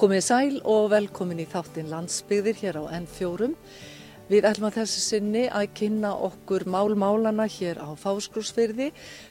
Komið 0.00 0.22
sæl 0.24 0.54
og 0.64 0.86
velkomin 0.94 1.42
í 1.42 1.44
þáttinn 1.44 1.90
landsbyggðir 1.92 2.56
hér 2.56 2.76
á 2.80 2.84
N4. 3.02 3.50
Við 4.30 4.46
ætlum 4.48 4.70
að 4.70 4.78
þessu 4.78 5.02
sinni 5.04 5.42
að 5.52 5.74
kynna 5.76 6.14
okkur 6.24 6.64
málmálana 6.64 7.44
hér 7.44 7.82
á 7.84 7.92
Fáskursfyrði 8.00 8.86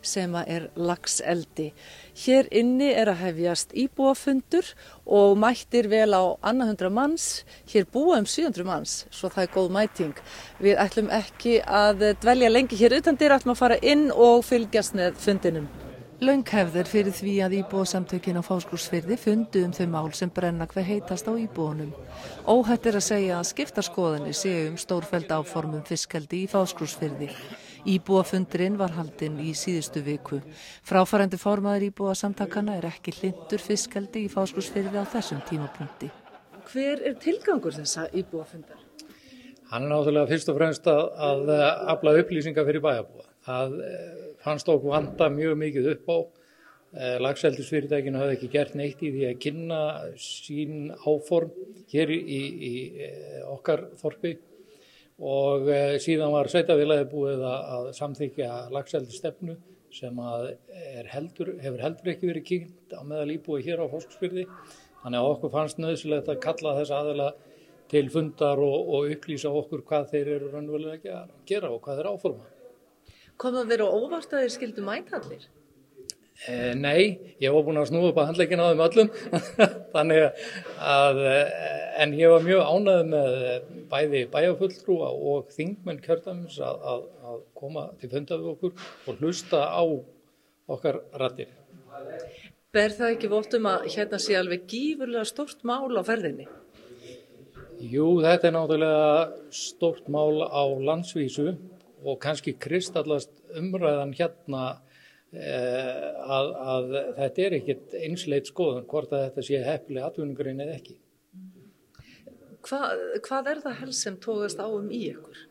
sem 0.06 0.38
er 0.44 0.68
lagseldi. 0.78 1.72
Hér 2.22 2.52
inni 2.54 2.92
er 2.94 3.10
að 3.10 3.24
hefjast 3.24 3.74
íbúafundur 3.74 4.70
og 5.10 5.42
mættir 5.42 5.90
vel 5.90 6.14
á 6.14 6.38
annað 6.38 6.76
hundra 6.76 6.94
manns. 7.02 7.28
Hér 7.74 7.90
búa 7.90 8.22
um 8.22 8.30
700 8.30 8.70
manns, 8.70 8.98
svo 9.10 9.34
það 9.34 9.48
er 9.48 9.54
góð 9.58 9.76
mæting. 9.80 10.26
Við 10.62 10.86
ætlum 10.86 11.10
ekki 11.10 11.64
að 11.66 12.12
dvelja 12.22 12.54
lengi 12.54 12.78
hér 12.78 13.00
utan 13.02 13.18
dyr, 13.18 13.40
ætlum 13.40 13.58
að 13.58 13.64
fara 13.66 13.82
inn 13.82 14.12
og 14.14 14.46
fylgjast 14.46 14.94
með 14.94 15.18
fundinum. 15.18 15.72
Launghefðir 16.20 16.84
fyrir 16.84 17.14
því 17.16 17.34
að 17.46 17.54
íbúasamtökin 17.62 18.36
á 18.36 18.44
Fáskursfyrði 18.44 19.16
fundu 19.16 19.62
um 19.64 19.72
þau 19.72 19.86
mál 19.88 20.10
sem 20.18 20.28
brenna 20.36 20.66
hver 20.68 20.84
heitast 20.84 21.30
á 21.32 21.34
íbúanum. 21.40 21.94
Óhætt 22.44 22.90
er 22.92 22.98
að 23.00 23.06
segja 23.06 23.38
að 23.38 23.48
skiptarskoðinni 23.54 24.34
séu 24.36 24.66
um 24.68 24.76
stórfæld 24.76 25.32
áformum 25.32 25.86
fiskaldi 25.88 26.42
í 26.44 26.50
Fáskursfyrði. 26.52 27.30
Íbúafundurinn 27.88 28.76
var 28.82 28.92
haldinn 28.98 29.40
í 29.40 29.54
síðustu 29.56 30.04
viku. 30.04 30.42
Fráfærandi 30.84 31.40
formaður 31.40 31.88
íbúasamtakana 31.88 32.76
er 32.82 32.90
ekki 32.92 33.16
hlindur 33.22 33.64
fiskaldi 33.64 34.26
í 34.28 34.34
Fáskursfyrði 34.34 35.00
á 35.00 35.08
þessum 35.08 35.40
tímapunkti. 35.48 36.12
Hver 36.68 37.00
er 37.00 37.16
tilgangur 37.24 37.80
þessa 37.80 38.10
íbúafundar? 38.12 38.84
Hann 39.72 39.88
er 39.88 39.94
náttúrulega 39.94 40.34
fyrst 40.34 40.52
og 40.52 40.60
fremst 40.60 40.92
að, 40.92 41.06
að 41.16 41.56
afla 41.96 42.18
upplýsingar 42.20 42.68
fyrir 42.68 42.84
bæjarbúa. 42.84 43.30
Það 43.48 43.80
fannst 44.44 44.70
okkur 44.72 44.96
vanda 44.96 45.30
mjög 45.34 45.58
mikið 45.64 45.90
upp 45.96 46.14
á. 46.14 46.18
Lagseldisfyrirtækinu 47.22 48.18
hafði 48.18 48.36
ekki 48.38 48.48
gert 48.50 48.78
neitt 48.78 49.02
í 49.06 49.12
því 49.14 49.26
að 49.30 49.42
kynna 49.44 49.82
sín 50.18 50.88
áform 51.06 51.52
hér 51.92 52.10
í, 52.16 52.40
í 52.66 52.72
okkar 53.46 53.84
þorpi 54.00 54.32
og 55.20 55.70
síðan 56.02 56.34
var 56.34 56.50
sveitafélagi 56.50 57.06
búið 57.12 57.44
að 57.46 57.92
samþykja 57.94 58.50
lagseldistefnu 58.74 59.60
sem 59.94 60.20
heldur, 61.14 61.56
hefur 61.62 61.84
heldur 61.84 62.12
ekki 62.14 62.30
verið 62.30 62.48
kynnt 62.50 62.94
á 62.98 63.02
meðal 63.06 63.36
íbúi 63.36 63.62
hér 63.66 63.84
á 63.86 63.92
Fósksfyrði. 63.92 64.46
Þannig 65.04 65.20
að 65.22 65.32
okkur 65.34 65.54
fannst 65.54 65.80
nöðsilegt 65.82 66.30
að 66.30 66.42
kalla 66.44 66.76
þess 66.80 66.96
aðela 66.96 67.30
til 67.90 68.06
fundar 68.14 68.62
og, 68.62 68.94
og 68.94 69.14
upplýsa 69.16 69.52
okkur 69.62 69.86
hvað 69.88 70.10
þeir 70.14 70.32
eru 70.38 70.50
raunverulega 70.54 71.22
að 71.24 71.36
gera 71.50 71.72
og 71.74 71.82
hvað 71.86 72.02
þeir 72.02 72.10
áforma. 72.14 72.50
Kom 73.40 73.56
það 73.56 73.72
verið 73.72 73.88
á 73.88 73.96
óvart 73.96 74.34
að 74.34 74.44
þeir 74.44 74.54
skildu 74.58 74.84
mætallir? 74.84 75.48
Eh, 76.48 76.72
nei, 76.76 77.34
ég 77.44 77.52
var 77.52 77.64
búin 77.68 77.80
að 77.82 77.90
snúða 77.90 78.12
upp 78.14 78.20
að 78.22 78.30
handleikin 78.30 78.62
á 78.64 78.72
þeim 78.72 78.84
öllum, 78.86 79.10
þannig 79.96 80.22
að, 80.80 81.18
en 82.00 82.14
ég 82.16 82.32
var 82.32 82.46
mjög 82.46 82.62
ánæðið 82.64 83.10
með 83.12 83.34
bæði 83.92 84.22
bæjafulltrúa 84.32 85.10
og 85.32 85.50
þingmenn 85.56 86.00
kjörðamins 86.06 86.60
að, 86.64 86.86
að, 86.94 87.04
að 87.32 87.42
koma 87.60 87.84
til 88.00 88.12
fundað 88.14 88.46
við 88.46 88.54
okkur 88.54 88.86
og 89.12 89.20
hlusta 89.24 89.66
á 89.68 89.84
okkar 90.70 91.02
rattir. 91.20 91.52
Ber 92.76 92.94
það 92.94 93.16
ekki 93.16 93.32
voltum 93.32 93.68
að 93.68 93.90
hérna 93.96 94.20
sé 94.22 94.36
alveg 94.40 94.68
gífurlega 94.70 95.28
stort 95.28 95.64
mál 95.68 95.90
á 95.96 96.04
ferðinni? 96.08 96.48
Jú, 97.80 98.20
þetta 98.24 98.48
er 98.48 98.56
náttúrulega 98.56 99.52
stort 99.56 100.08
mál 100.12 100.44
á 100.44 100.64
landsvísu 100.88 101.56
og 102.04 102.20
kannski 102.24 102.56
kristallast 102.62 103.32
umræðan 103.58 104.14
hérna 104.18 104.64
eh, 105.34 106.08
að, 106.24 106.52
að 106.74 106.90
þetta 107.18 107.46
er 107.46 107.56
ekkit 107.60 107.96
einsleit 108.00 108.50
skoðun 108.50 108.88
hvort 108.90 109.14
að 109.14 109.28
þetta 109.28 109.46
sé 109.50 109.62
hefli 109.66 110.04
atvinningurinn 110.04 110.64
eða 110.66 110.78
ekki. 110.80 110.98
Hva, 112.68 112.82
hvað 113.26 113.54
er 113.54 113.64
það 113.64 113.80
helst 113.84 114.06
sem 114.06 114.20
tókast 114.20 114.60
á 114.60 114.68
um 114.68 114.90
í 114.92 115.06
ykkur? 115.14 115.44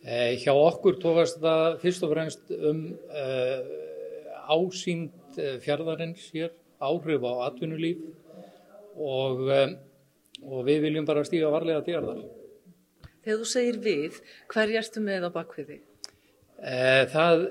Eh, 0.00 0.38
hjá 0.40 0.54
okkur 0.54 0.98
tókast 1.02 1.40
það 1.42 1.78
fyrst 1.82 2.06
og 2.06 2.14
fremst 2.14 2.52
um 2.56 2.84
eh, 3.12 3.70
ásýnd 4.50 5.38
fjörðarins 5.62 6.26
hér, 6.34 6.50
áhrif 6.82 7.22
á 7.22 7.32
atvinnulíf 7.46 8.00
og, 8.98 9.44
og 9.46 10.64
við 10.66 10.86
viljum 10.88 11.06
bara 11.06 11.22
stíga 11.28 11.52
varlega 11.52 11.84
til 11.86 11.94
jarðar. 11.94 12.24
Þegar 13.24 13.40
þú 13.40 13.48
segir 13.48 13.80
við, 13.84 14.20
hver 14.52 14.74
erstu 14.80 15.02
með 15.04 15.28
á 15.28 15.30
bakviði? 15.34 15.80
Það, 16.60 17.42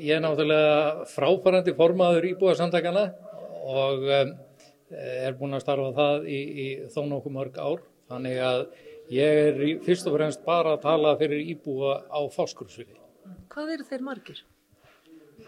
ég 0.00 0.14
er 0.16 0.22
náttúrulega 0.24 1.06
frábærandi 1.12 1.74
formaður 1.76 2.28
íbúa 2.30 2.54
samtakana 2.56 3.10
og 3.66 4.04
er 4.08 5.36
búin 5.36 5.56
að 5.56 5.64
starfa 5.64 5.92
það 5.96 6.28
í, 6.30 6.40
í 6.40 6.66
þó 6.92 7.02
nokkuð 7.10 7.36
mörg 7.36 7.60
ár. 7.60 7.82
Þannig 8.08 8.42
að 8.48 8.62
ég 9.12 9.40
er 9.46 9.62
fyrst 9.84 10.08
og 10.08 10.16
fremst 10.16 10.44
bara 10.46 10.76
að 10.76 10.84
tala 10.86 11.16
fyrir 11.20 11.48
íbúa 11.52 11.98
á 12.08 12.20
fáskursvili. 12.32 12.96
Hvað 13.52 13.74
eru 13.76 13.88
þeir 13.88 14.06
margir? 14.06 14.42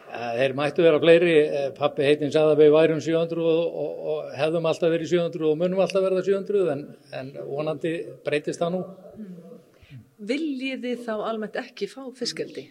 Þeir 0.08 0.54
mættu 0.56 0.84
vera 0.84 1.00
fleiri, 1.00 1.32
pappi 1.76 2.06
heitinn 2.06 2.32
sagði 2.32 2.54
að 2.54 2.62
við 2.62 2.70
værum 2.72 3.00
700 3.04 3.44
og, 3.44 3.74
og, 3.82 3.98
og 4.12 4.30
hefðum 4.38 4.68
alltaf 4.70 4.92
verið 4.94 5.12
700 5.12 5.48
og 5.50 5.58
munum 5.60 5.82
alltaf 5.84 6.04
verða 6.04 6.24
700 6.24 6.72
en, 6.72 6.86
en 7.18 7.28
vonandi 7.44 7.92
breytist 8.24 8.62
það 8.62 8.78
nú. 8.78 8.80
Mm. 9.18 9.38
Viljið 10.18 10.82
þið 10.82 11.02
þá 11.06 11.14
almennt 11.28 11.56
ekki 11.60 11.86
fá 11.86 12.02
fiskeldi? 12.18 12.68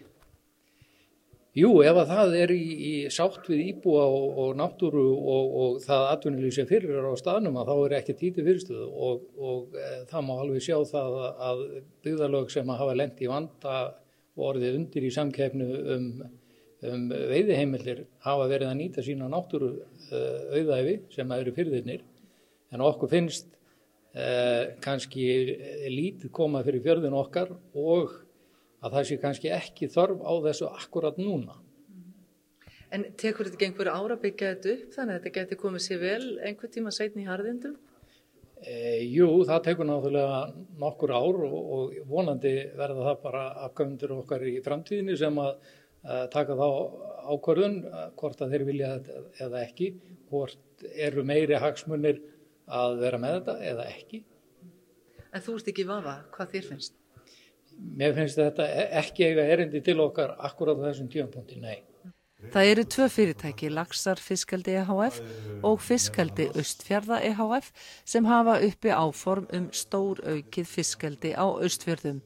Jú, 1.58 1.70
ef 1.82 1.96
að 1.96 2.10
það 2.12 2.34
er 2.38 2.50
í, 2.52 2.64
í 2.88 2.90
sátt 3.10 3.46
við 3.48 3.62
íbúa 3.72 4.02
og, 4.04 4.26
og 4.42 4.50
náttúru 4.58 5.04
og, 5.16 5.54
og 5.62 5.78
það 5.82 6.04
atvinnilíf 6.12 6.54
sem 6.54 6.68
fyrir 6.68 6.98
er 7.00 7.08
á 7.08 7.14
staðnum 7.18 7.56
að 7.58 7.70
þá 7.70 7.78
er 7.78 7.94
ekki 7.98 8.16
títi 8.20 8.44
fyrirstöðu 8.44 8.84
og, 9.08 9.24
og 9.40 9.78
e, 9.80 9.88
það 10.10 10.26
má 10.28 10.34
alveg 10.36 10.66
sjá 10.66 10.76
það 10.90 11.16
að 11.48 11.64
byggðalög 12.04 12.52
sem 12.52 12.70
að 12.70 12.80
hafa 12.84 12.98
lendi 13.00 13.26
í 13.26 13.32
vanda 13.32 13.78
og 14.36 14.44
orðið 14.52 14.78
undir 14.82 15.08
í 15.08 15.14
samkeppnu 15.16 15.68
um, 15.96 16.06
um 16.92 17.08
veiðiheimildir 17.32 18.04
hafa 18.28 18.50
verið 18.52 18.70
að 18.70 18.80
nýta 18.84 19.06
sína 19.08 19.32
náttúru 19.32 19.72
e, 19.80 20.22
auðæfi 20.60 20.98
sem 21.16 21.32
að 21.32 21.46
eru 21.46 21.56
fyrirðirnir 21.58 22.04
en 22.76 22.84
okkur 22.86 23.16
finnst 23.16 23.57
Eh, 24.18 24.74
kannski 24.82 25.24
lítið 25.92 26.32
koma 26.34 26.64
fyrir 26.66 26.82
fjörðin 26.82 27.14
okkar 27.14 27.52
og 27.78 28.16
að 28.82 28.94
það 28.96 29.04
sé 29.06 29.16
kannski 29.22 29.50
ekki 29.54 29.88
þörf 29.92 30.22
á 30.26 30.32
þessu 30.48 30.70
akkurat 30.72 31.18
núna. 31.20 31.54
En 32.90 33.04
tekur 33.20 33.46
þetta 33.46 33.58
ekki 33.58 33.68
einhverju 33.68 33.92
ára 33.94 34.16
byggja 34.18 34.54
þetta 34.54 34.72
upp 34.72 34.96
þannig 34.96 35.12
að 35.12 35.20
þetta 35.20 35.34
getur 35.36 35.60
komið 35.60 35.84
sér 35.84 36.00
vel 36.02 36.24
einhver 36.48 36.72
tíma 36.74 36.92
sætni 36.94 37.22
í 37.22 37.28
harðindum? 37.28 37.76
E, 38.58 38.74
jú, 39.06 39.28
það 39.46 39.60
tekur 39.68 39.86
náttúrulega 39.86 40.40
nokkur 40.82 41.12
ár 41.14 41.38
og, 41.46 41.58
og 41.76 41.98
vonandi 42.10 42.54
verða 42.80 43.10
það 43.10 43.20
bara 43.26 43.44
afgöfundur 43.68 44.16
okkar 44.16 44.46
í 44.50 44.56
framtíðinni 44.64 45.14
sem 45.20 45.38
að 45.44 45.52
uh, 45.52 46.24
taka 46.32 46.56
þá 46.58 46.66
ákvörðun 47.36 47.78
uh, 47.84 48.08
hvort 48.18 48.42
að 48.42 48.56
þeir 48.56 48.66
vilja 48.72 48.90
þetta 48.96 49.46
eða 49.46 49.62
ekki, 49.68 49.92
hvort 50.32 50.88
eru 51.06 51.26
meiri 51.28 51.62
hagsmunir 51.62 52.18
að 52.68 52.98
vera 53.02 53.20
með 53.22 53.36
þetta 53.38 53.56
eða 53.72 53.86
ekki. 53.92 54.22
En 55.28 55.44
þú 55.44 55.58
ert 55.58 55.70
ekki 55.72 55.86
vafa, 55.88 56.14
hvað 56.34 56.54
þér 56.54 56.66
finnst? 56.72 56.96
Mér 57.98 58.14
finnst 58.16 58.40
þetta 58.40 58.66
ekki 59.00 59.28
eiga 59.28 59.44
erindi 59.54 59.82
til 59.84 59.98
okkar 60.02 60.34
akkurat 60.48 60.80
á 60.82 60.86
þessum 60.88 61.10
tímanpunti, 61.12 61.60
nei. 61.62 61.82
Það 62.38 62.68
eru 62.70 62.82
tvö 62.86 63.06
fyrirtæki, 63.10 63.68
Laxar 63.74 64.20
Fiskaldi 64.22 64.76
EHF 64.78 65.16
og 65.66 65.80
Fiskaldi 65.82 66.44
Östfjörða 66.54 67.18
EHF 67.26 67.72
sem 68.06 68.28
hafa 68.30 68.54
uppi 68.62 68.92
áform 68.94 69.48
um 69.58 69.66
stór 69.74 70.22
aukið 70.22 70.70
fiskaldi 70.70 71.32
á 71.34 71.42
Östfjörðum. 71.66 72.20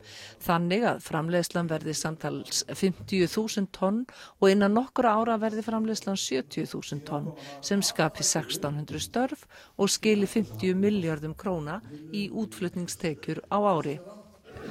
Þannig 0.44 0.84
að 0.90 1.00
framleiðslan 1.06 1.72
verði 1.72 1.96
samtals 1.96 2.60
50.000 2.68 3.72
tonn 3.72 4.04
og 4.36 4.50
innan 4.52 4.76
nokkur 4.76 5.08
ára 5.08 5.38
verði 5.40 5.64
framleiðslan 5.64 6.20
70.000 6.20 7.06
tonn 7.08 7.32
sem 7.64 7.80
skapi 7.80 8.20
1600 8.20 9.00
störf 9.00 9.46
og 9.80 9.88
skili 9.88 10.28
50 10.28 10.76
miljardum 10.76 11.32
króna 11.32 11.80
í 12.12 12.28
útflutningstekjur 12.28 13.46
á 13.48 13.58
ári. 13.64 13.96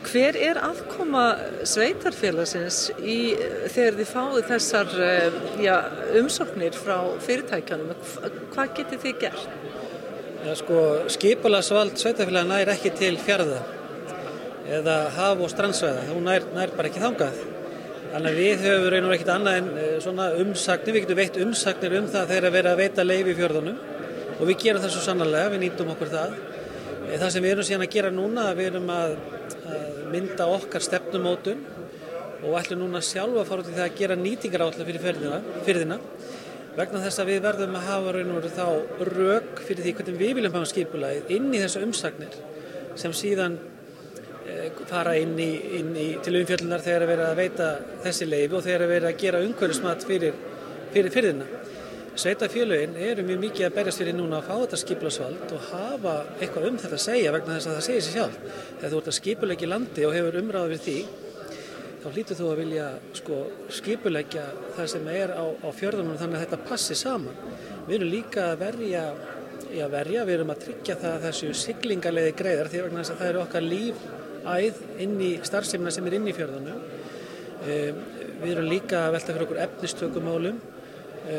Hver 0.02 0.38
er 0.40 0.58
aðkoma 0.58 1.26
sveitarfélagsins 1.68 2.78
í, 3.00 3.36
þegar 3.70 3.98
þið 4.00 4.08
fáið 4.10 4.48
þessar 4.50 4.96
já, 5.62 5.76
umsóknir 6.18 6.76
frá 6.76 6.96
fyrirtækjanum? 7.22 7.92
Hvað 8.56 8.74
getur 8.80 9.02
þið 9.04 9.20
gert? 9.22 9.54
Ja, 10.42 10.56
sko, 10.58 10.80
skipalagsvald 11.14 12.00
sveitarfélagina 12.02 12.62
er 12.64 12.72
ekki 12.74 12.94
til 12.98 13.14
fjörða 13.22 13.60
eða 14.72 14.96
haf- 15.14 15.44
og 15.44 15.52
strandsvæða. 15.52 16.08
Hún 16.10 16.26
nær, 16.26 16.48
nær 16.56 16.74
bara 16.78 16.90
ekki 16.90 17.04
þangað. 17.04 17.42
Þannig 18.12 18.32
að 18.32 18.40
við 18.42 18.64
höfum 18.66 18.90
reynur 18.92 19.14
ekkit 19.16 19.34
annað 19.36 19.60
en 19.60 20.02
svona 20.04 20.32
umsagnir, 20.42 20.96
við 20.96 21.06
getum 21.06 21.20
veitt 21.22 21.38
umsagnir 21.46 21.98
um 22.00 22.08
það 22.12 22.34
þegar 22.34 22.48
að 22.48 22.58
vera 22.58 22.74
að 22.74 22.82
veita 22.82 23.06
leif 23.06 23.30
í 23.30 23.36
fjörðunum 23.38 23.78
og 24.40 24.50
við 24.50 24.58
gerum 24.66 24.82
það 24.82 24.96
svo 24.96 25.04
sannarlega, 25.06 25.52
við 25.54 25.64
nýtum 25.66 25.94
okkur 25.94 26.12
það. 26.12 26.34
Það 27.12 27.30
sem 27.36 27.46
við 27.46 27.54
erum 27.54 27.68
síðan 27.70 27.86
að 27.86 27.94
gera 27.94 28.12
núna, 28.16 28.48
við 28.58 28.72
erum 28.72 28.92
að 28.96 29.16
mynda 30.12 30.48
okkar 30.52 30.84
stefnumótun 30.86 31.66
og 32.42 32.58
ætlum 32.58 32.82
núna 32.84 33.02
sjálfa 33.06 33.44
að 33.44 33.50
fara 33.50 33.64
út 33.64 33.72
í 33.72 33.76
það 33.76 33.88
að 33.88 33.98
gera 34.00 34.18
nýtingar 34.18 34.64
áallar 34.66 34.88
fyrir 34.88 35.04
fyrðina 35.66 36.08
vegna 36.78 37.02
þess 37.04 37.20
að 37.20 37.30
við 37.34 37.42
verðum 37.44 37.76
að 37.78 37.88
hafa 37.90 38.14
raun 38.16 38.32
og 38.32 38.38
veru 38.40 38.52
þá 38.56 38.66
rauk 39.12 39.62
fyrir 39.68 39.86
því 39.86 39.94
hvernig 39.98 40.22
við 40.22 40.34
viljum 40.38 40.56
hafa 40.56 40.72
skipulagið 40.72 41.34
inn 41.36 41.50
í 41.52 41.62
þessu 41.62 41.84
umsagnir 41.86 42.38
sem 43.00 43.16
síðan 43.16 43.58
eh, 44.48 44.70
fara 44.90 45.18
inn 45.20 45.36
í, 45.40 45.50
inn 45.80 45.92
í 46.00 46.08
til 46.24 46.38
umfjöldunar 46.40 46.84
þegar 46.86 47.06
að 47.06 47.12
vera 47.14 47.28
að 47.32 47.42
veita 47.42 47.68
þessi 48.06 48.30
leifi 48.30 48.58
og 48.58 48.66
þegar 48.68 48.86
að 48.86 48.94
vera 48.96 49.12
að 49.12 49.20
gera 49.26 49.44
umhverfismat 49.46 50.08
fyrir, 50.08 50.40
fyrir 50.96 51.14
fyrðina. 51.14 51.50
Sveitafélögin 52.12 52.98
eru 53.00 53.24
mjög 53.24 53.38
mikið 53.40 53.66
að 53.70 53.76
berjast 53.78 54.02
fyrir 54.02 54.16
núna 54.18 54.42
að 54.42 54.48
fá 54.50 54.56
þetta 54.62 54.78
skiplasvald 54.82 55.52
og 55.56 55.68
hafa 55.70 56.16
eitthvað 56.42 56.66
um 56.68 56.80
þetta 56.82 56.98
að 56.98 57.04
segja 57.06 57.30
vegna 57.32 57.54
þess 57.56 57.70
að 57.70 57.78
það 57.78 57.86
segir 57.86 58.02
sér 58.04 58.16
sjálf. 58.18 58.40
Þegar 58.72 58.92
þú 58.92 58.98
ert 59.00 59.08
að 59.08 59.16
skipulegja 59.18 59.70
landi 59.72 60.04
og 60.08 60.16
hefur 60.18 60.38
umræðið 60.42 60.74
við 60.74 60.82
því, 60.88 60.96
þá 62.02 62.08
hlýtur 62.10 62.40
þú 62.40 62.50
að 62.52 62.60
vilja 62.60 62.88
sko, 63.20 63.38
skipulegja 63.78 64.44
það 64.76 64.90
sem 64.92 65.08
er 65.14 65.34
á, 65.40 65.44
á 65.48 65.70
fjörðunum 65.78 66.18
þannig 66.20 66.42
að 66.42 66.44
þetta 66.44 66.60
passi 66.68 66.98
saman. 67.00 67.40
Við 67.86 67.96
erum 67.96 68.12
líka 68.12 68.44
að 68.50 68.60
verja, 68.66 69.06
já, 69.72 69.86
verja 69.96 70.28
við 70.28 70.36
erum 70.36 70.52
að 70.52 70.62
tryggja 70.66 70.98
það 71.06 71.16
að 71.16 71.26
þessu 71.30 71.54
siglingarleiði 71.62 72.36
greiðar 72.44 72.72
því 72.74 72.84
vegna 72.90 73.06
þess 73.06 73.16
að 73.16 73.24
það 73.24 73.32
eru 73.32 73.44
okkar 73.46 73.68
lífæð 73.70 74.84
inn 75.08 75.16
í 75.24 75.32
starfseimina 75.48 75.96
sem 75.96 76.12
er 76.12 76.20
inn 76.20 76.28
í 76.28 76.36
fjörðunum. 76.36 76.84
Um, 77.62 78.06
við 78.42 78.52
erum 78.58 78.68
líka 78.68 79.06
að 79.06 79.16
velta 79.16 79.32
fyrir 79.32 79.48
okkur 79.48 79.64
efnistökumálum 79.70 80.62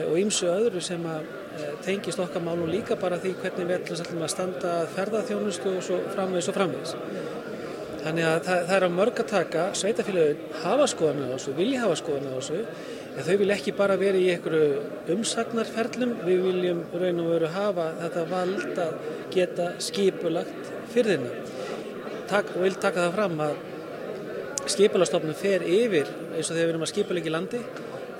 og 0.06 0.18
ímsu 0.20 0.46
öðru 0.46 0.80
sem 0.84 1.02
að 1.10 1.26
eh, 1.58 1.70
tengist 1.82 2.20
okkar 2.22 2.44
málum 2.44 2.70
líka 2.70 2.96
bara 3.00 3.18
því 3.22 3.34
hvernig 3.40 3.70
við 3.70 3.94
ætlum 3.98 4.22
að 4.22 4.34
standa 4.34 4.74
ferðarþjónustu 4.94 5.76
og 5.76 5.86
svo 5.86 6.00
framvegis 6.14 6.50
og 6.52 6.58
framvegis. 6.58 6.94
Þannig 8.02 8.26
að 8.26 8.38
það, 8.46 8.62
það 8.68 8.76
er 8.76 8.86
á 8.86 8.90
mörg 8.90 9.20
að 9.22 9.28
taka, 9.30 9.64
sveitafélagin 9.78 10.46
hafa 10.64 10.86
skoðan 10.90 11.22
á 11.22 11.34
þessu, 11.36 11.52
vilja 11.58 11.82
hafa 11.84 11.98
skoðan 12.00 12.30
á 12.30 12.34
þessu, 12.34 12.62
en 13.12 13.26
þau 13.28 13.36
vilja 13.42 13.58
ekki 13.60 13.74
bara 13.78 13.98
vera 14.00 14.18
í 14.18 14.30
einhverju 14.32 15.12
umsagnarferlum, 15.14 16.16
við 16.26 16.42
viljum 16.48 16.80
raun 16.98 17.22
og 17.22 17.30
veru 17.36 17.50
hafa 17.54 17.86
þetta 18.00 18.24
vald 18.32 18.80
að 18.86 18.96
geta 19.34 19.68
skipulagt 19.86 20.72
fyrir 20.94 21.14
þeirna. 21.14 21.60
Tak, 22.32 22.50
vil 22.58 22.74
taka 22.74 23.06
það 23.06 23.16
fram 23.20 23.46
að 23.46 23.56
skipulastofnum 24.72 25.38
fer 25.38 25.62
yfir 25.66 26.10
eins 26.32 26.48
og 26.48 26.56
þegar 26.56 26.64
við 26.64 26.72
erum 26.72 26.86
að 26.86 26.92
skipulegja 26.94 27.34
landi, 27.34 27.62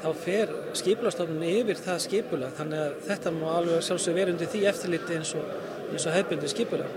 þá 0.03 0.09
fer 0.25 0.55
skipulastofnun 0.79 1.45
yfir 1.47 1.79
það 1.83 2.01
skipula 2.07 2.51
þannig 2.57 2.87
að 2.87 2.97
þetta 3.09 3.35
má 3.37 3.45
alveg 3.57 3.85
sjálfsög 3.87 4.17
vera 4.19 4.35
undir 4.35 4.51
því 4.51 4.65
eftirliti 4.71 5.19
eins 5.19 5.35
og, 5.39 5.53
og 5.93 6.09
hefbundi 6.17 6.51
skipula 6.51 6.89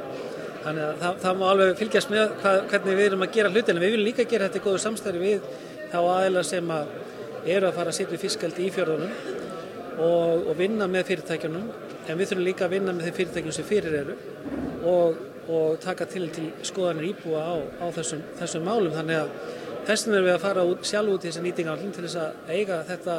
þannig 0.65 0.85
að 0.85 1.01
það, 1.01 1.17
það 1.23 1.39
má 1.39 1.45
alveg 1.51 1.79
fylgjast 1.79 2.11
með 2.11 2.35
hvað, 2.41 2.59
hvernig 2.71 2.97
við 2.97 3.07
erum 3.09 3.25
að 3.25 3.33
gera 3.35 3.51
hlutina. 3.53 3.81
Við 3.83 3.93
viljum 3.93 4.07
líka 4.07 4.27
gera 4.29 4.47
þetta 4.47 4.61
í 4.61 4.65
góðu 4.65 4.81
samstæri 4.81 5.21
við 5.21 5.49
þá 5.91 5.97
aðeila 6.01 6.43
sem 6.45 6.71
að 6.73 6.95
eru 7.55 7.69
að 7.69 7.77
fara 7.77 7.91
að 7.91 7.97
setja 7.99 8.21
fiskaldi 8.21 8.65
í 8.65 8.71
fjörðunum 8.73 9.11
og, 10.01 10.47
og 10.49 10.57
vinna 10.57 10.87
með 10.89 11.11
fyrirtækjunum 11.11 11.67
en 12.05 12.17
við 12.19 12.31
þurfum 12.31 12.47
líka 12.47 12.65
að 12.65 12.73
vinna 12.75 12.95
með 12.95 13.09
þeim 13.09 13.17
fyrirtækjum 13.19 13.55
sem 13.55 13.67
fyrir 13.69 13.99
eru 14.01 14.15
og, 14.89 15.21
og 15.45 15.77
taka 15.83 16.07
til 16.09 16.25
til 16.33 16.47
skoðanir 16.65 17.11
íbúa 17.11 17.45
á, 17.45 17.55
á 17.85 17.85
þessum, 17.99 18.25
þessum 18.41 18.65
málum. 18.65 18.93
Þannig 18.95 19.21
að 19.21 19.63
Þessum 19.85 20.15
erum 20.15 20.25
við 20.25 20.33
að 20.33 20.41
fara 20.41 20.61
út, 20.65 20.85
sjálf 20.87 21.11
út 21.13 21.25
í 21.25 21.29
þessi 21.29 21.41
nýtingállin 21.45 21.91
til 21.93 22.05
þess 22.07 22.17
að 22.17 22.53
eiga 22.55 22.79
þetta 22.87 23.17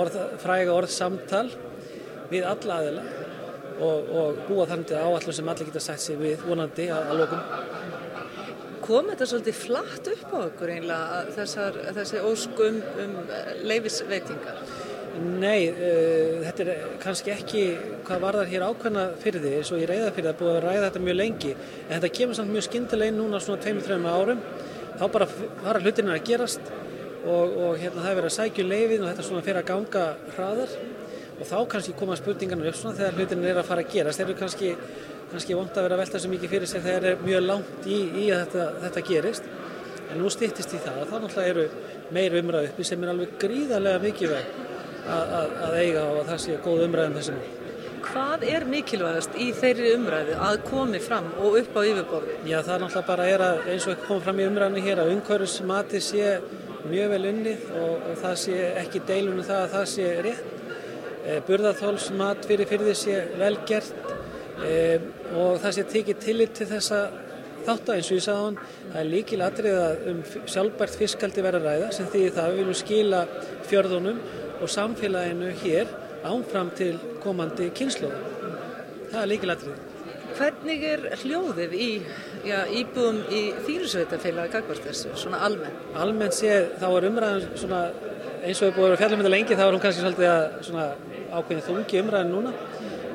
orð, 0.00 0.16
fræga 0.40 0.72
orð 0.72 0.92
samtal 0.94 1.48
við 2.30 2.46
alla 2.48 2.78
aðila 2.80 3.02
og, 3.80 4.12
og 4.22 4.38
búa 4.46 4.66
þannig 4.70 4.94
að 4.96 5.08
áallum 5.08 5.36
sem 5.36 5.50
allir 5.52 5.68
geta 5.68 5.82
sætt 5.84 6.04
sig 6.04 6.20
við 6.20 6.44
vonandi 6.46 6.86
að, 6.94 7.10
að 7.12 7.20
lokum. 7.24 7.42
Kom 8.86 9.10
þetta 9.12 9.28
svolítið 9.28 9.58
flatt 9.60 10.10
upp 10.14 10.32
á 10.32 10.38
okkur 10.46 10.72
einlega 10.78 11.20
þessar, 11.36 11.76
þessi 11.98 12.22
óskum 12.30 12.80
um 13.04 13.18
leifisveitingar? 13.68 14.64
Nei, 15.20 15.68
uh, 15.68 16.40
þetta 16.46 16.64
er 16.64 16.84
kannski 17.02 17.34
ekki 17.34 17.64
hvað 18.06 18.24
var 18.24 18.40
þar 18.40 18.52
hér 18.54 18.66
ákvæmna 18.70 19.06
fyrir 19.20 19.44
því 19.44 19.54
eins 19.58 19.72
og 19.74 19.82
ég 19.82 19.90
reyða 19.90 20.12
fyrir 20.16 20.30
það 20.30 20.40
búið 20.40 20.56
að 20.56 20.64
ræða 20.64 20.84
þetta 20.86 21.02
mjög 21.04 21.18
lengi 21.18 21.52
en 21.52 21.94
þetta 21.96 22.12
kemur 22.16 22.38
samt 22.38 22.54
mjög 22.54 22.68
skindilegin 22.70 23.18
núna 23.20 23.40
svona 23.42 23.64
2-3 23.66 23.98
árum 24.08 24.44
þá 25.00 25.04
bara 25.14 25.28
fara 25.30 25.80
hlutinir 25.80 26.16
að 26.16 26.26
gerast 26.28 26.72
og, 27.24 27.54
og 27.56 27.78
hérna 27.80 28.02
það 28.02 28.10
er 28.10 28.18
verið 28.18 28.30
að 28.30 28.34
sækju 28.36 28.64
um 28.64 28.72
leifin 28.72 29.04
og 29.04 29.10
þetta 29.10 29.26
svona 29.26 29.44
fyrir 29.46 29.60
að 29.62 29.70
ganga 29.70 30.06
hraðar. 30.36 30.74
Og 31.40 31.48
þá 31.48 31.56
kannski 31.72 31.94
koma 31.96 32.16
spurningarnir 32.20 32.68
upp 32.68 32.76
svona 32.76 32.98
þegar 32.98 33.16
hlutinir 33.16 33.52
er 33.54 33.60
að 33.62 33.70
fara 33.70 33.84
að 33.84 33.94
gerast. 33.94 34.20
Þeir 34.20 34.26
eru 34.28 34.38
kannski, 34.42 34.72
kannski 35.30 35.56
vond 35.56 35.72
að 35.72 35.86
vera 35.86 35.96
að 35.96 36.02
velta 36.02 36.20
svo 36.20 36.32
mikið 36.34 36.52
fyrir 36.54 36.68
sig 36.68 36.84
þegar 36.84 37.06
það 37.06 37.14
er 37.14 37.22
mjög 37.24 37.46
langt 37.46 37.86
í, 37.88 38.00
í 38.24 38.26
að 38.28 38.42
þetta, 38.42 38.66
þetta 38.84 39.04
gerist. 39.08 39.48
En 40.10 40.20
nú 40.20 40.32
stýttist 40.32 40.74
í 40.76 40.82
það 40.84 41.00
og 41.00 41.08
þá 41.08 41.16
náttúrulega 41.22 41.54
eru 41.54 41.66
meir 42.12 42.36
umræðu 42.42 42.72
uppi 42.72 42.84
sem 42.84 43.06
er 43.06 43.14
alveg 43.14 43.38
gríðarlega 43.40 44.02
mikið 44.04 44.34
veg 44.34 44.52
að, 45.06 45.34
að, 45.40 45.56
að 45.68 45.80
eiga 45.80 46.04
og 46.10 46.20
að 46.20 46.30
það 46.32 46.44
sé 46.44 46.60
góð 46.66 46.84
umræðum 46.88 47.18
þessum 47.20 47.59
Hvað 48.00 48.44
er 48.48 48.64
mikilvægast 48.68 49.34
í 49.40 49.50
þeirri 49.56 49.90
umræðu 49.96 50.36
að 50.40 50.62
komi 50.66 51.00
fram 51.02 51.26
og 51.36 51.58
upp 51.60 51.76
á 51.76 51.80
yfirborðu? 51.84 52.36
Já, 52.48 52.58
það 52.64 52.74
er 52.74 52.82
náttúrulega 52.84 53.08
bara 53.10 53.26
er 53.28 53.44
að 53.44 53.70
eins 53.74 53.86
og 53.90 54.04
kom 54.06 54.22
fram 54.24 54.40
í 54.40 54.46
umræðinu 54.48 54.84
hér 54.86 55.02
að 55.02 55.12
umhverfismati 55.16 56.00
sé 56.04 56.30
mjög 56.88 57.12
vel 57.12 57.28
unnið 57.30 57.66
og, 57.76 57.94
og 58.10 58.18
það 58.22 58.36
sé 58.44 58.56
ekki 58.80 59.04
deilunum 59.10 59.46
það 59.46 59.62
að 59.64 59.74
það 59.74 59.86
sé 59.92 60.08
rétt. 60.26 60.50
E, 61.20 61.38
Burðarþólsmat 61.48 62.48
fyrir 62.48 62.70
fyrir 62.70 62.88
því 62.88 62.96
sé 63.02 63.16
vel 63.42 63.54
gert 63.68 64.12
e, 64.64 64.74
og 65.36 65.60
það 65.60 65.76
sé 65.76 65.86
tekið 65.94 66.22
tillit 66.24 66.54
til 66.56 66.68
þessa 66.72 67.00
þátt 67.66 67.90
að 67.90 67.98
eins 67.98 68.10
og 68.10 68.16
ég 68.16 68.24
sagði 68.24 68.44
hann, 68.46 68.60
það 68.90 69.00
er 69.02 69.10
líkil 69.14 69.42
atrið 69.44 69.80
að 69.80 70.06
um 70.10 70.22
sjálfbært 70.48 71.00
fiskaldi 71.02 71.44
vera 71.44 71.60
ræða 71.60 71.90
sem 71.92 72.08
því 72.08 72.28
það 72.36 72.54
við 72.54 72.62
viljum 72.62 72.78
skila 72.80 73.26
fjörðunum 73.68 74.22
og 74.60 74.72
samfélaginu 74.72 75.52
hér 75.60 75.92
ánfram 76.26 76.70
til 76.76 76.94
komandi 77.22 77.70
kynnslóða. 77.76 78.20
Það 79.10 79.22
er 79.22 79.30
líkilatrið. 79.32 79.86
Hvernig 80.40 80.84
er 80.86 81.06
hljóðið 81.20 81.72
í 81.74 81.88
já, 82.46 82.60
íbúðum 82.70 83.18
í 83.34 83.40
þýrisveitafélagi 83.66 84.52
gagvart 84.54 84.86
þessu, 84.86 85.10
svona 85.18 85.40
almennt? 85.46 85.88
Almennt 85.98 86.36
séð, 86.36 86.70
þá 86.80 86.86
er 86.90 87.06
umræðan 87.10 87.46
svona, 87.58 87.80
eins 88.46 88.62
og 88.62 88.70
við 88.70 88.76
búum 88.78 88.94
að 88.94 89.00
fjalla 89.02 89.16
um 89.16 89.22
þetta 89.24 89.32
lengi, 89.34 89.58
þá 89.58 89.64
er 89.66 89.74
hún 89.74 89.82
kannski 89.82 90.04
svolítið 90.04 90.30
að 90.30 91.10
ákveðin 91.34 91.66
þungi 91.66 92.02
umræðin 92.04 92.32
núna. 92.36 92.54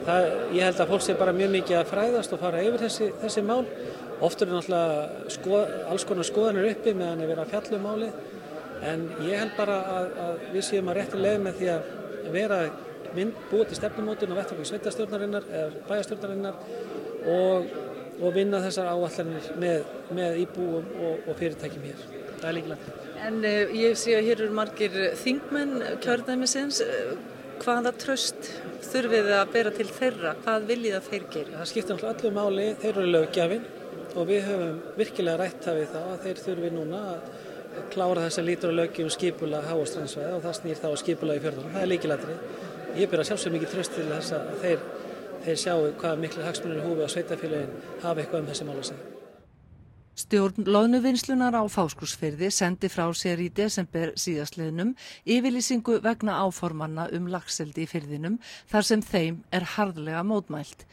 Það, 0.06 0.28
ég 0.54 0.68
held 0.68 0.81
að 0.84 0.92
fólk 0.92 1.06
sé 1.06 1.18
bara 1.18 1.34
mjög 1.34 1.54
mikið 1.56 1.80
að 1.80 1.92
fræðast 1.94 2.36
og 2.36 2.42
fara 2.44 2.62
yfir 2.62 2.84
þessi, 2.84 3.10
þessi 3.24 3.46
mál. 3.48 3.63
Oftur 4.25 4.52
er 4.52 4.57
náttúrulega 4.60 5.31
skoð, 5.34 5.72
alls 5.92 6.06
konar 6.07 6.28
skoðanir 6.28 6.69
uppi 6.69 6.94
meðan 6.96 7.24
er 7.24 7.31
verið 7.31 7.46
að 7.46 7.54
fjalla 7.56 7.80
um 7.80 7.88
málið. 7.90 8.19
En 8.85 9.07
ég 9.26 9.40
held 9.42 9.56
bara 9.57 9.80
að, 9.95 10.12
að 10.26 10.44
við 10.54 10.68
séum 10.68 10.92
að 10.92 11.00
rétti 11.00 11.24
leið 11.24 11.40
með 11.42 11.57
því 11.62 11.71
að 11.74 11.90
vera 12.35 12.59
mynd 13.16 13.40
búið 13.52 13.72
til 13.72 13.80
stefnumótun 13.80 14.36
á 14.36 14.40
vettfólki 14.40 14.68
sveitastjórnarinnar 14.69 15.48
eða 15.50 15.84
bæjastjórnarinnar 15.90 16.60
og, 17.36 17.72
og 18.19 18.36
vinna 18.36 18.62
þessar 18.66 18.92
áallanir 18.92 19.50
með, 19.62 19.88
með 20.18 20.42
íbúum 20.44 20.92
og, 21.07 21.24
og 21.30 21.40
fyrirtækjum 21.40 21.88
hér. 21.90 22.04
Það 22.36 22.50
er 22.50 22.57
líkilega. 22.60 22.98
En 23.26 23.40
uh, 23.42 23.78
ég 23.80 23.95
sé 24.00 24.18
að 24.18 24.28
hér 24.30 24.44
eru 24.44 24.57
margir 24.57 25.00
þingmenn 25.22 25.80
kjörðæmisins. 26.04 26.84
Hvaða 27.56 27.94
tröst 27.95 28.50
þurfið 28.84 29.30
að 29.31 29.52
bera 29.54 29.72
til 29.74 29.88
þeirra? 29.88 30.36
Hvað 30.44 30.66
viljið 30.74 30.98
að 30.98 31.10
þeir 31.10 31.26
gera? 31.31 31.57
Það 31.62 31.69
skiptir 31.72 31.95
alltaf 31.95 32.26
öllu 32.26 32.31
máli. 32.36 32.66
Þeir 32.81 32.92
eru 32.92 33.06
lögjafinn 33.14 33.68
og 34.16 34.30
við 34.30 34.48
höfum 34.50 34.80
virkilega 35.00 35.40
rætt 35.40 35.68
af 35.72 35.78
því 35.78 35.86
þá 35.92 36.02
að 36.02 36.24
þeir 36.26 36.42
þurfi 36.44 36.72
núna 36.76 37.02
að 37.14 37.30
klára 37.92 38.26
þess 38.26 38.40
að 38.40 38.48
lítur 38.50 38.72
á 38.72 38.80
lögjum 38.80 39.10
skipula 39.12 39.62
háastrandsveið 39.66 40.36
og 40.38 40.44
það 40.45 40.57
snýr 40.60 40.80
þá 40.80 40.88
skipula 41.02 41.36
í 41.36 41.42
fjörðunum. 41.44 41.74
Það 41.74 41.86
er 41.86 41.92
líkilætrið 41.92 42.38
ég 42.99 43.09
ber 43.11 43.23
að 43.23 43.31
sjálfsög 43.31 43.56
mikið 43.56 43.73
tröst 43.73 43.95
til 43.97 44.07
þess 44.09 44.35
að 44.37 44.54
þeir, 44.64 44.85
þeir 45.45 45.59
sjáu 45.66 45.92
hvað 45.99 46.23
miklu 46.23 46.45
hagsmunir 46.45 46.85
húfi 46.85 47.06
á 47.06 47.09
sveitafélagin 47.14 47.75
hafa 48.04 48.21
eitthvað 48.21 48.42
um 48.42 48.49
þessi 48.52 48.68
mál 48.68 48.78
að 48.80 48.87
segja. 48.92 49.11
Stjórn 50.16 50.64
loðnuvinnslunar 50.71 51.57
á 51.59 51.64
fáskursferði 51.68 52.47
sendi 52.56 52.87
frá 52.87 53.09
sér 53.11 53.42
í 53.44 53.49
desember 53.52 54.14
síðastleðnum 54.16 54.94
yfirlýsingu 55.28 55.97
vegna 56.06 56.37
áformanna 56.45 57.09
um 57.18 57.28
lagseldi 57.33 57.83
í 57.83 57.90
fyrðinum 57.92 58.37
þar 58.71 58.87
sem 58.87 59.04
þeim 59.04 59.42
er 59.52 59.68
harðlega 59.75 60.23
mótmælt. 60.23 60.87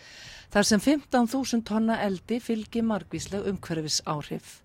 Þar 0.51 0.69
sem 0.73 0.83
15.000 0.83 1.63
tonna 1.71 2.01
eldi 2.03 2.41
fylgir 2.43 2.83
margvísleg 2.83 3.47
umhverfis 3.53 4.03
áhrif. 4.11 4.62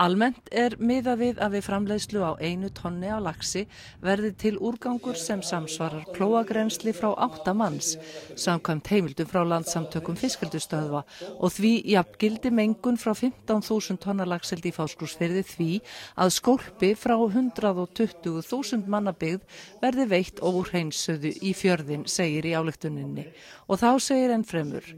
Almennt 0.00 0.46
er 0.56 0.78
miða 0.80 1.12
við 1.20 1.42
að 1.44 1.58
við 1.58 1.64
framleiðslu 1.66 2.20
á 2.24 2.32
einu 2.40 2.70
tonni 2.72 3.10
á 3.12 3.20
laxi 3.20 3.66
verði 4.00 4.30
til 4.40 4.52
úrgangur 4.56 5.18
sem 5.20 5.42
samsvarar 5.44 6.06
klóagrensli 6.14 6.94
frá 6.96 7.10
8 7.26 7.52
manns, 7.52 7.90
samkvæmt 8.32 8.88
heimildum 8.88 9.28
frá 9.28 9.42
landsamtökum 9.44 10.16
fiskaldustöðva 10.16 11.02
og 11.36 11.52
því 11.52 11.72
jafngildi 11.92 12.48
mengun 12.48 12.96
frá 12.96 13.12
15.000 13.12 14.00
tonna 14.00 14.24
laxeldi 14.24 14.72
í 14.72 14.76
fáskursferði 14.78 15.42
því 15.50 15.68
að 16.16 16.32
skólpi 16.38 16.94
frá 16.96 17.18
120.000 17.20 18.88
mannabygð 18.88 19.44
verði 19.84 20.08
veitt 20.14 20.40
óhreinsuðu 20.40 21.34
í 21.44 21.52
fjörðin, 21.52 22.08
segir 22.08 22.48
í 22.48 22.56
álektuninni. 22.56 23.26
Og 23.68 23.84
þá 23.84 24.00
segir 24.00 24.32
enn 24.32 24.48
fremur, 24.48 24.88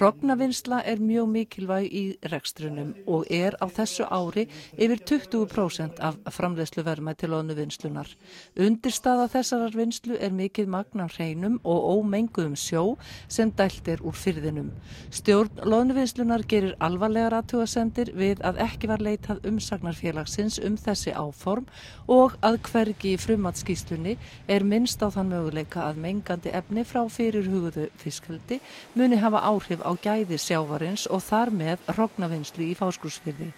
prognavinnsla 0.00 0.80
er 0.88 1.04
mjög 1.04 1.28
mikilvæg 1.34 1.92
í 1.92 2.04
rekstrunum 2.32 2.96
og 3.04 3.28
er 3.28 3.60
á 3.60 3.68
þessu 3.68 4.08
ári 4.08 4.45
yfir 4.76 5.02
20% 5.10 6.00
af 6.00 6.18
framleiðslu 6.34 6.84
verma 6.86 7.14
til 7.14 7.32
loðnuvinnslunar. 7.34 8.10
Undirstaða 8.56 9.28
þessarar 9.32 9.76
vinslu 9.76 10.18
er 10.20 10.34
mikið 10.36 10.70
magna 10.72 11.08
hreinum 11.12 11.58
og 11.64 11.88
ómenguðum 11.96 12.56
sjó 12.58 12.84
sem 13.28 13.52
dælt 13.56 13.88
er 13.88 14.02
úr 14.06 14.16
fyrðinum. 14.16 14.70
Stjórn 15.10 15.62
loðnuvinslunar 15.64 16.46
gerir 16.48 16.76
alvarlegar 16.80 17.38
aðtúasendir 17.40 18.12
við 18.16 18.42
að 18.46 18.60
ekki 18.66 18.90
var 18.90 19.04
leitað 19.04 19.44
umsagnarfélagsins 19.48 20.60
um 20.64 20.78
þessi 20.80 21.14
áform 21.16 21.66
og 22.12 22.36
að 22.46 22.60
hvergi 22.70 23.14
í 23.14 23.20
frumatskíslunni 23.20 24.16
er 24.48 24.66
minnst 24.66 25.02
á 25.02 25.08
þann 25.10 25.32
möguleika 25.32 25.86
að 25.88 26.02
mengandi 26.04 26.54
efni 26.54 26.86
frá 26.86 27.02
fyrirhuguðu 27.10 27.88
fiskaldi 28.00 28.60
muni 28.94 29.20
hafa 29.22 29.44
áhrif 29.50 29.84
á 29.84 29.92
gæði 30.06 30.40
sjávarins 30.40 31.06
og 31.10 31.24
þar 31.26 31.54
með 31.62 31.94
rognavinnslu 31.98 32.70
í 32.70 32.74
fáskursfyrði. 32.78 33.52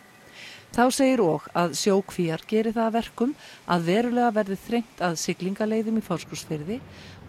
Þá 0.76 0.84
segir 0.94 1.22
og 1.24 1.46
að 1.56 1.76
sjókvíjar 1.80 2.42
gerir 2.48 2.74
það 2.76 2.96
verkum 2.98 3.36
að 3.66 3.86
verulega 3.88 4.34
verði 4.36 4.58
þrengt 4.66 5.00
að 5.02 5.20
siglingaleiðum 5.22 6.00
í 6.00 6.04
fáskursfyrði, 6.04 6.80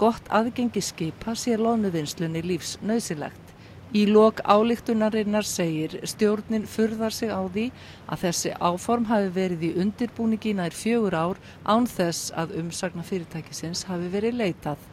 gott 0.01 0.27
aðgengi 0.27 0.83
skipa 0.83 1.35
sér 1.39 1.63
lónuvinnslunni 1.63 2.43
lífs 2.43 2.75
nöðsilegt. 2.83 3.45
Í 3.89 4.03
lok 4.05 4.43
álíktunarinnar 4.45 5.47
segir 5.49 5.95
stjórnin 6.05 6.67
furðar 6.69 7.15
sig 7.15 7.31
á 7.33 7.41
því 7.49 7.63
að 8.05 8.25
þessi 8.27 8.51
áform 8.61 9.07
hafi 9.09 9.31
verið 9.33 9.63
í 9.65 9.71
undirbúningi 9.81 10.53
nær 10.59 10.75
fjögur 10.77 11.17
ár 11.17 11.39
án 11.65 11.87
þess 11.89 12.29
að 12.37 12.53
umsagna 12.61 13.01
fyrirtækisins 13.07 13.87
hafi 13.89 14.11
verið 14.13 14.37
leitað. 14.43 14.83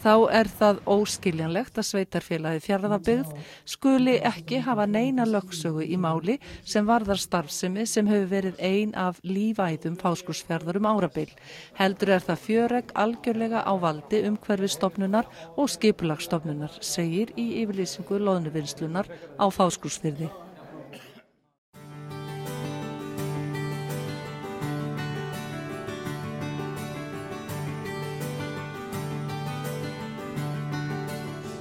Þá 0.00 0.14
er 0.32 0.48
það 0.48 0.78
óskiljanlegt 0.88 1.76
að 1.76 1.86
sveitarfélagi 1.90 2.62
fjárðabygð 2.64 3.34
skuli 3.68 4.14
ekki 4.24 4.62
hafa 4.64 4.86
neina 4.88 5.26
lögsögu 5.28 5.84
í 5.84 5.98
máli 6.00 6.38
sem 6.64 6.88
varðar 6.88 7.20
starfsemi 7.20 7.84
sem 7.84 8.08
hefur 8.08 8.30
verið 8.32 8.64
ein 8.64 8.94
af 8.96 9.20
lífæðum 9.28 10.00
fáskursfjárðar 10.00 10.80
um 10.80 10.88
árabil. 10.88 11.28
Heldur 11.76 12.16
er 12.16 12.24
það 12.24 12.44
fjöreg 12.46 12.94
algjörlega 13.04 13.60
á 13.60 13.72
valdi 13.76 14.24
um 14.24 14.40
hverfi 14.40 14.72
stopnunar 14.72 15.28
og 15.56 15.68
skipulagsstopnunar, 15.68 16.80
segir 16.80 17.34
í 17.36 17.50
yfirlýsingu 17.60 18.24
loðnuvinnslunar 18.24 19.12
á 19.36 19.46
fáskursfyrði. 19.52 20.32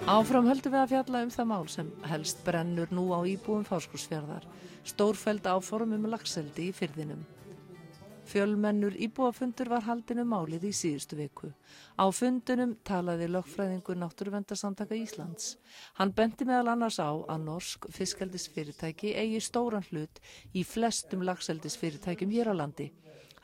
Áfram 0.10 0.48
höldum 0.50 0.74
við 0.74 0.80
að 0.82 0.89
fjalla 0.89 1.20
um 1.22 1.30
það 1.30 1.46
mál 1.51 1.68
sem 1.70 1.89
helst 2.10 2.39
brennur 2.42 2.89
nú 2.89 3.04
á 3.13 3.22
íbúum 3.30 3.62
fáskursfjörðar, 3.68 4.48
stórfæld 4.82 5.46
áform 5.46 5.92
um 5.94 6.08
lagseldi 6.10 6.72
í 6.72 6.74
fyrðinum. 6.74 7.20
Fjölmennur 8.32 8.98
íbúafundur 9.06 9.70
var 9.70 9.86
haldin 9.86 10.24
um 10.24 10.32
málið 10.34 10.66
í 10.66 10.74
síðustu 10.74 11.20
viku. 11.20 11.51
Á 11.94 12.10
fundunum 12.10 12.74
talaði 12.89 13.28
lögfræðingur 13.30 14.01
Náttúruvendarsamtaka 14.01 14.98
Íslands. 14.98 15.60
Hann 16.01 16.16
benti 16.18 16.50
meðal 16.50 16.74
annars 16.74 16.98
á 16.98 17.13
að 17.13 17.46
norsk 17.46 17.86
fiskeldisfyrirtæki 17.94 19.13
eigi 19.13 19.44
stóran 19.46 19.86
hlut 19.92 20.24
í 20.58 20.66
flestum 20.66 21.22
lagseldisfyrirtækjum 21.30 22.34
hér 22.34 22.50
á 22.50 22.66
landi. 22.66 22.89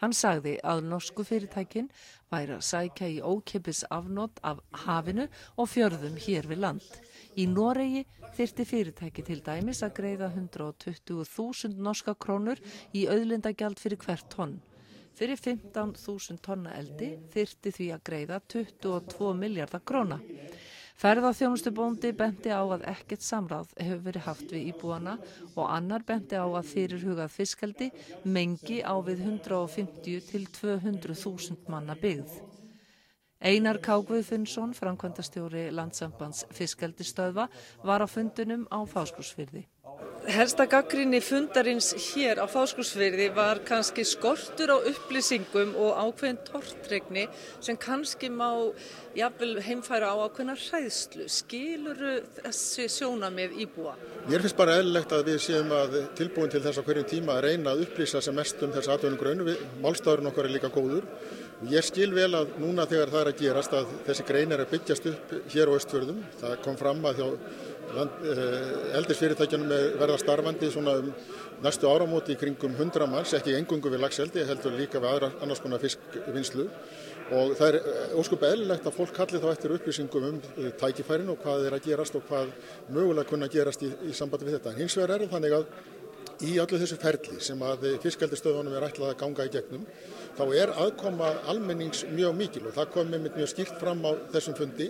Hann 0.02 0.14
sagði 0.14 0.58
að 0.64 0.84
norsku 0.90 1.24
fyrirtækin 1.28 1.88
væri 2.34 2.58
að 2.58 2.66
sækja 2.68 3.10
í 3.14 3.22
ókipis 3.24 3.84
afnót 3.94 4.42
af 4.44 4.60
hafinu 4.86 5.28
og 5.56 5.70
fjörðum 5.72 6.20
hér 6.26 6.50
við 6.52 6.64
land. 6.66 6.88
Í 7.36 7.48
Noregi 7.52 8.04
þyrti 8.36 8.68
fyrirtæki 8.68 9.26
til 9.28 9.42
dæmis 9.46 9.84
að 9.86 9.96
greiða 10.00 10.32
120.000 10.36 11.82
norska 11.88 12.16
krónur 12.16 12.62
í 12.94 13.08
auðlindagjald 13.12 13.80
fyrir 13.80 14.02
hvert 14.04 14.30
tonn. 14.36 14.60
Fyrir 15.16 15.40
15.000 15.40 16.42
tonna 16.44 16.74
eldi 16.76 17.14
þyrti 17.32 17.72
því 17.78 17.92
að 17.96 18.06
greiða 18.10 18.40
22 18.52 19.34
miljardar 19.40 19.84
króna. 19.88 20.20
Ferðarþjónustubóndi 20.96 22.14
benti 22.16 22.52
á 22.56 22.64
að 22.64 22.86
ekkert 22.88 23.24
samráð 23.26 23.74
hefur 23.76 24.04
verið 24.06 24.28
haft 24.30 24.54
við 24.56 24.70
íbúana 24.72 25.18
og 25.52 25.66
annar 25.68 26.06
benti 26.08 26.40
á 26.40 26.48
að 26.48 26.70
fyrirhugað 26.70 27.34
fiskaldi 27.34 27.90
mengi 28.24 28.80
á 28.80 28.96
við 29.04 29.26
150 29.28 30.24
til 30.30 30.46
200.000 30.56 31.68
manna 31.68 31.98
byggð. 32.00 32.40
Einar 33.44 33.82
Káguðfunnsson, 33.84 34.72
framkvæmdastjóri 34.74 35.68
landsambands 35.76 36.46
fiskaldistöðva, 36.56 37.50
var 37.84 38.02
á 38.02 38.08
fundunum 38.08 38.64
á 38.72 38.80
fáskursfyrði. 38.88 39.68
Helsta 40.26 40.66
gaggrinni 40.66 41.20
fundarins 41.22 41.92
hér 41.94 42.40
á 42.42 42.50
fáskursfyrði 42.50 43.28
var 43.36 43.60
kannski 43.68 44.02
skortur 44.02 44.72
á 44.74 44.78
upplýsingum 44.90 45.76
og 45.78 46.00
ákveðin 46.02 46.40
tortregni 46.48 47.28
sem 47.62 47.78
kannski 47.78 48.32
má 48.34 48.50
jafnvel 49.14 49.62
heimfæra 49.62 50.10
á 50.10 50.18
ákveðina 50.26 50.58
hræðslu. 50.58 51.28
Skiluru 51.30 52.16
þessi 52.40 52.88
sjóna 52.90 53.30
með 53.30 53.54
íbúa? 53.68 53.94
Mér 54.26 54.42
finnst 54.42 54.58
bara 54.58 54.80
eðlilegt 54.80 55.14
að 55.14 55.30
við 55.30 55.42
séum 55.46 55.74
að 55.78 56.00
tilbúin 56.18 56.50
til 56.50 56.64
þess 56.66 56.82
að 56.82 56.90
hverjum 56.90 57.10
tíma 57.14 57.38
að 57.38 57.46
reyna 57.46 57.76
að 57.76 57.86
upplýsa 57.86 58.24
sem 58.26 58.36
mest 58.36 58.66
um 58.66 58.74
þess 58.74 58.90
aðtöðunum 58.96 59.22
grönu. 59.22 59.58
Málstafurinn 59.86 60.32
okkar 60.34 60.50
er 60.50 60.58
líka 60.58 60.74
góður. 60.74 61.06
Ég 61.72 61.86
skil 61.88 62.10
vel 62.12 62.34
að 62.36 62.58
núna 62.60 62.84
þegar 62.90 63.14
það 63.14 63.22
er 63.22 63.30
að 63.32 63.40
gerast 63.40 63.76
að 63.78 63.94
þessi 64.10 64.26
grein 64.28 64.52
er 64.52 64.66
að 64.66 64.74
byggjast 64.74 65.06
upp 65.12 65.36
hér 65.54 65.72
á 65.72 65.78
östfjörðum. 65.78 66.20
Það 66.42 66.58
kom 66.66 66.76
fram 66.82 67.06
að 67.08 67.22
Eh, 67.96 68.98
eldisfyrirtækjanum 68.98 69.70
verða 70.00 70.18
starfandi 70.20 70.68
um 70.76 71.12
næstu 71.64 71.88
áramóti 71.88 72.34
í 72.34 72.40
kringum 72.40 72.74
100 72.76 73.08
manns, 73.08 73.34
ekki 73.38 73.54
engungu 73.56 73.92
við 73.94 74.02
lagseldi, 74.04 74.44
heldur 74.44 74.76
líka 74.76 75.00
við 75.00 75.14
aðra 75.14 75.30
annars 75.42 75.62
konar 75.64 75.80
fiskvinnslu 75.80 76.66
og 77.32 77.54
það 77.56 77.68
er 77.70 77.78
eh, 77.80 78.18
óskup 78.20 78.44
eðlilegt 78.44 78.90
að 78.90 78.98
fólk 78.98 79.14
kalli 79.16 79.40
þá 79.40 79.48
eftir 79.54 79.76
upplýsingum 79.78 80.28
um 80.28 80.42
eh, 80.58 80.74
tækifærin 80.82 81.32
og 81.32 81.40
hvað 81.46 81.70
er 81.70 81.78
að 81.78 81.88
gerast 81.88 82.18
og 82.20 82.26
hvað 82.28 82.52
mögulega 82.90 83.30
kunna 83.30 83.52
gerast 83.54 83.86
í, 83.86 83.94
í 84.10 84.18
sambandi 84.18 84.50
við 84.50 84.58
þetta. 84.58 84.76
Hins 84.82 84.98
vegar 85.00 85.16
er 85.22 85.32
þannig 85.32 85.56
að 85.62 85.70
í 86.44 86.58
öllu 86.60 86.82
þessu 86.82 87.00
ferli 87.00 87.40
sem 87.40 87.62
að 87.64 87.88
fiskaldistöðunum 88.04 88.76
er 88.76 88.90
ætlað 88.90 89.14
að 89.14 89.20
ganga 89.24 89.48
í 89.48 89.54
gegnum 89.54 89.86
þá 90.36 90.46
er 90.62 90.74
aðkoma 90.86 91.34
almennings 91.52 92.06
mjög 92.12 92.38
mikil 92.40 92.66
og 92.68 92.76
það 92.76 92.94
kom 92.96 93.12
með 93.14 93.30
mjög 93.36 93.52
skýrt 93.54 93.78
fram 93.82 94.04
á 94.04 94.12
þessum 94.34 94.58
fundi 94.60 94.90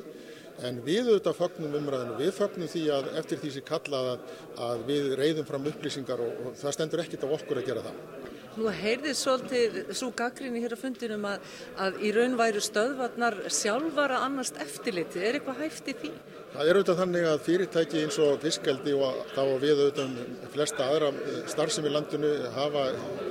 En 0.63 0.77
við 0.85 1.09
auðvitað 1.09 1.35
fagnum 1.35 1.73
umræðinu, 1.81 2.13
við 2.21 2.29
fagnum 2.37 2.69
því 2.71 2.83
að 2.95 3.09
eftir 3.19 3.39
því 3.41 3.49
sem 3.57 3.65
kallað 3.67 4.05
að, 4.13 4.29
að 4.67 4.85
við 4.87 5.09
reyðum 5.19 5.47
fram 5.49 5.67
upplýsingar 5.71 6.23
og, 6.23 6.37
og 6.47 6.55
það 6.61 6.75
stendur 6.77 7.03
ekkit 7.03 7.25
á 7.27 7.35
okkur 7.35 7.59
að 7.59 7.67
gera 7.67 7.83
það. 7.83 8.24
Nú 8.55 8.71
heyrðið 8.71 9.17
svolítið 9.19 9.73
svo 9.99 10.07
gaggrinni 10.15 10.61
hér 10.63 10.75
á 10.75 10.79
fundinum 10.79 11.25
að, 11.27 11.49
að 11.75 11.97
í 12.07 12.11
raun 12.15 12.37
væru 12.39 12.61
stöðvarnar 12.63 13.35
sjálfvara 13.51 14.21
annast 14.23 14.55
eftirlitið. 14.63 15.25
Er 15.27 15.37
eitthvað 15.39 15.59
hæft 15.65 15.91
í 15.91 15.95
því? 15.99 16.11
Það 16.55 16.69
er 16.71 16.77
auðvitað 16.77 16.99
þannig 17.01 17.25
að 17.27 17.41
fyrirtæki 17.43 18.01
eins 18.05 18.17
og 18.23 18.37
fiskeldi 18.39 18.93
og 18.95 19.17
þá 19.33 19.41
við 19.59 19.81
auðvitað 19.81 20.05
um 20.05 20.37
flesta 20.53 20.85
aðra 20.87 21.09
starfsemi 21.51 21.91
landinu 21.91 22.29
hafa 22.55 22.85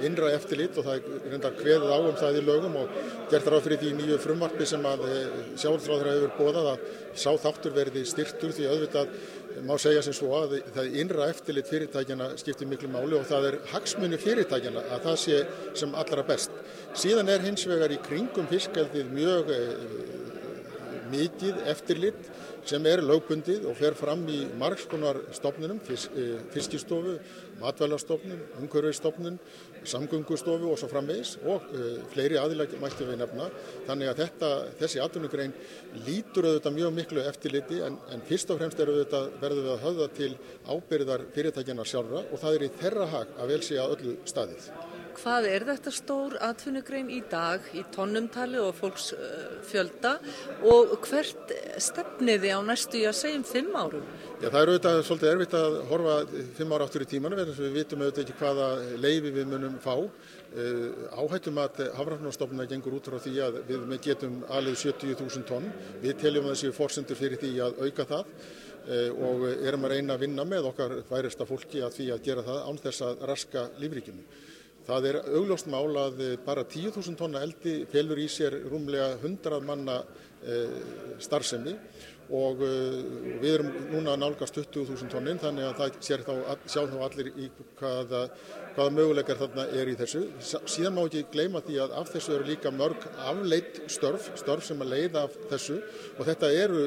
innra 0.04 0.32
eftirlit 0.36 0.76
og 0.76 0.84
það 0.90 0.98
er 0.98 1.30
reyndar 1.32 1.56
hveðið 1.56 1.94
á 1.96 1.98
um 2.02 2.18
það 2.20 2.36
í 2.36 2.42
lögum 2.44 2.76
og 2.82 2.98
gert 3.32 3.48
ráð 3.48 3.64
fyrir 3.64 3.80
því 3.80 3.94
nýju 3.96 4.18
frumvarpi 4.26 4.68
sem 4.68 4.84
að 4.90 5.06
eh, 5.08 5.38
sjálfstráður 5.62 6.10
hefur 6.12 6.36
bóðað 6.36 6.70
að 6.74 6.84
sá 7.24 7.30
þáttur 7.46 7.76
verði 7.78 8.04
styrtur 8.12 8.52
því 8.52 8.68
auðvitað 8.74 9.16
má 9.62 9.76
segja 9.78 10.02
sem 10.02 10.14
svo 10.16 10.32
að 10.38 10.56
það 10.74 10.96
innra 11.00 11.28
eftirlit 11.30 11.68
fyrirtækjana 11.70 12.30
skiptir 12.40 12.68
miklu 12.70 12.90
máli 12.90 13.16
og 13.18 13.26
það 13.28 13.48
er 13.50 13.58
hagsmunni 13.70 14.18
fyrirtækjana 14.20 14.82
að 14.96 15.04
það 15.06 15.18
sé 15.24 15.40
sem 15.80 15.94
allra 16.00 16.24
best. 16.26 16.54
Síðan 16.98 17.30
er 17.30 17.44
hins 17.44 17.66
vegar 17.70 17.94
í 17.94 18.00
kringum 18.02 18.48
fiskeldið 18.50 19.12
mjög 19.14 19.52
e, 19.54 19.60
mikið 21.12 21.62
eftirlit 21.70 22.30
sem 22.68 22.86
er 22.88 23.02
lögbundið 23.04 23.66
og 23.68 23.76
fer 23.78 23.96
fram 23.98 24.24
í 24.30 24.40
margskonar 24.60 25.20
stofnunum, 25.36 25.80
fisk, 25.84 26.14
e, 26.16 26.38
fiskistofu, 26.54 27.18
matvælarstofnun, 27.60 28.40
umhverfistofnun, 28.62 29.38
samgöngustofu 29.84 30.70
og 30.72 30.78
svo 30.80 30.88
framvegis 30.88 31.34
og 31.44 31.68
uh, 31.76 31.98
fleiri 32.12 32.38
aðilag 32.40 32.72
mættum 32.80 33.10
við 33.10 33.20
nefna. 33.20 33.50
Þannig 33.88 34.10
að 34.10 34.22
þetta, 34.22 34.50
þessi 34.80 35.02
atvinnugrein 35.04 35.54
lítur 36.06 36.48
auðvitað 36.48 36.78
mjög 36.78 36.96
miklu 36.98 37.24
eftirliti 37.28 37.82
en, 37.84 38.00
en 38.14 38.24
fyrst 38.28 38.52
og 38.54 38.60
fremst 38.62 38.80
auðvitað, 38.80 39.30
verður 39.42 39.68
við 39.68 39.72
að 39.74 39.86
höfða 39.86 40.10
til 40.18 40.32
ábyrðar 40.72 41.28
fyrirtækjana 41.36 41.88
sjálfra 41.92 42.24
og 42.24 42.42
það 42.42 42.58
er 42.58 42.66
í 42.66 42.74
þeirra 42.80 43.08
hag 43.18 43.38
að 43.38 43.54
vel 43.54 43.62
sé 43.68 43.80
að 43.80 43.96
öllu 43.98 44.18
staðið. 44.28 44.70
Hvað 45.14 45.46
er 45.46 45.64
þetta 45.68 45.90
stór 45.94 46.34
atvinnugrein 46.42 47.10
í 47.12 47.20
dag 47.30 47.62
í 47.76 47.84
tónnumtali 47.94 48.58
og 48.58 48.74
fólksfjölda 48.78 50.12
og 50.66 50.94
hvert 51.06 51.52
stefniði 51.82 52.50
á 52.50 52.58
næstu 52.66 52.98
í 52.98 53.04
að 53.06 53.18
segja 53.20 53.38
um 53.38 53.44
fimm 53.46 53.76
árum? 53.78 54.06
Já, 54.42 54.48
það 54.48 54.58
er 54.60 54.72
auðvitað 54.72 54.98
svolítið 55.06 55.30
erfitt 55.30 55.54
að 55.58 55.76
horfa 55.90 56.16
fimm 56.58 56.74
ára 56.74 56.88
áttur 56.88 57.04
í 57.04 57.08
tímanu 57.12 57.38
við 57.38 57.60
vitum 57.76 58.02
auðvitað 58.02 58.24
ekki 58.24 58.38
hvaða 58.40 58.68
leifi 59.04 59.32
við 59.36 59.52
munum 59.52 59.76
fá. 59.84 59.94
Eh, 60.54 60.82
áhættum 61.14 61.60
að 61.62 61.84
Hafrafnarstofnuna 61.98 62.66
gengur 62.70 62.98
út 62.98 63.10
frá 63.10 63.20
því 63.22 63.36
að 63.46 63.60
við 63.70 63.94
getum 64.08 64.40
alveg 64.50 64.80
70.000 64.82 65.46
tonn. 65.48 65.70
Við 66.02 66.18
teljum 66.24 66.48
að 66.48 66.56
þessi 66.56 66.74
fórsendur 66.74 67.18
fyrir 67.18 67.38
því 67.38 67.52
að 67.68 67.80
auka 67.86 68.08
það 68.10 68.34
eh, 68.88 69.08
og 69.14 69.46
erum 69.54 69.86
að 69.86 69.96
reyna 69.96 70.18
að 70.18 70.26
vinna 70.26 70.48
með 70.48 70.68
okkar 70.72 70.98
værista 71.08 71.46
fólki 71.46 71.86
að 71.86 71.96
því 72.00 72.10
að 72.16 72.26
gera 72.26 72.46
það 72.50 72.60
án 72.66 72.82
þess 72.88 73.06
að 73.06 73.24
raska 73.30 73.64
lífríkinu 73.78 74.26
Það 74.84 75.06
er 75.08 75.16
augljóst 75.38 75.68
mál 75.72 75.96
að 75.96 76.18
bara 76.44 76.64
10.000 76.68 77.16
tonna 77.16 77.40
eldi 77.44 77.84
felur 77.88 78.18
í 78.20 78.26
sér 78.28 78.58
rúmlega 78.68 79.14
100 79.16 79.62
manna 79.64 80.02
starfsemi 81.24 81.72
og 82.32 82.60
við 82.62 83.48
erum 83.50 83.70
núna 83.92 84.14
að 84.14 84.22
nálgast 84.22 84.56
20.000 84.56 85.10
tonnin 85.12 85.40
þannig 85.42 85.68
að 85.68 85.80
það 85.80 86.24
þá, 86.24 86.34
sjá 86.66 86.80
þá 86.88 86.96
allir 87.06 87.30
í 87.36 87.48
hvaða, 87.78 88.22
hvaða 88.76 88.94
möguleikar 88.96 89.40
þarna 89.42 89.66
er 89.76 89.90
í 89.92 89.96
þessu. 89.98 90.24
Síðan 90.40 90.96
má 90.96 91.02
ekki 91.04 91.24
gleyma 91.34 91.62
því 91.66 91.78
að 91.84 91.96
af 92.00 92.12
þessu 92.14 92.34
eru 92.38 92.48
líka 92.48 92.72
mörg 92.74 93.06
afleitt 93.28 93.82
störf, 93.92 94.30
störf 94.40 94.64
sem 94.64 94.80
að 94.84 94.94
leiða 94.94 95.26
af 95.28 95.38
þessu. 95.52 95.78
Og 96.18 96.28
þetta 96.30 96.52
eru 96.64 96.82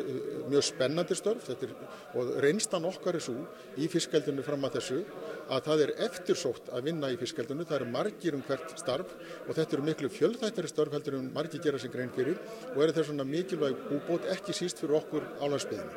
mjög 0.50 0.67
spennandi 0.72 1.17
störf. 1.17 1.50
Er, 1.53 1.74
og 2.17 2.36
reynstan 2.44 2.88
okkar 2.89 3.20
er 3.20 3.27
svo 3.27 3.38
í 3.77 3.89
fiskaldinu 3.91 4.46
fram 4.46 4.65
að 4.67 4.79
þessu 4.79 5.01
að 5.48 5.67
það 5.67 5.84
er 5.84 5.94
eftirsótt 6.08 6.72
að 6.75 6.88
vinna 6.89 7.10
í 7.12 7.17
fiskaldinu, 7.20 7.65
það 7.67 7.79
eru 7.79 7.89
margir 7.94 8.38
um 8.38 8.44
hvert 8.48 8.74
starf 8.79 9.13
og 9.46 9.53
þetta 9.56 9.77
eru 9.77 9.86
miklu 9.88 10.10
fjöldþættari 10.12 10.72
störf 10.72 10.96
heldur 10.98 11.20
um 11.20 11.29
margir 11.36 11.63
gera 11.63 11.79
sig 11.79 11.94
grein 11.94 12.12
fyrir 12.15 12.39
og 12.74 12.82
eru 12.84 12.96
þess 12.96 13.12
vegna 13.12 13.27
mikilvæg 13.27 13.84
búbót 13.88 14.27
ekki 14.34 14.56
síst 14.56 14.82
fyrir 14.82 15.00
okkur 15.00 15.26
á 15.41 15.43
landsbyðinu. 15.48 15.93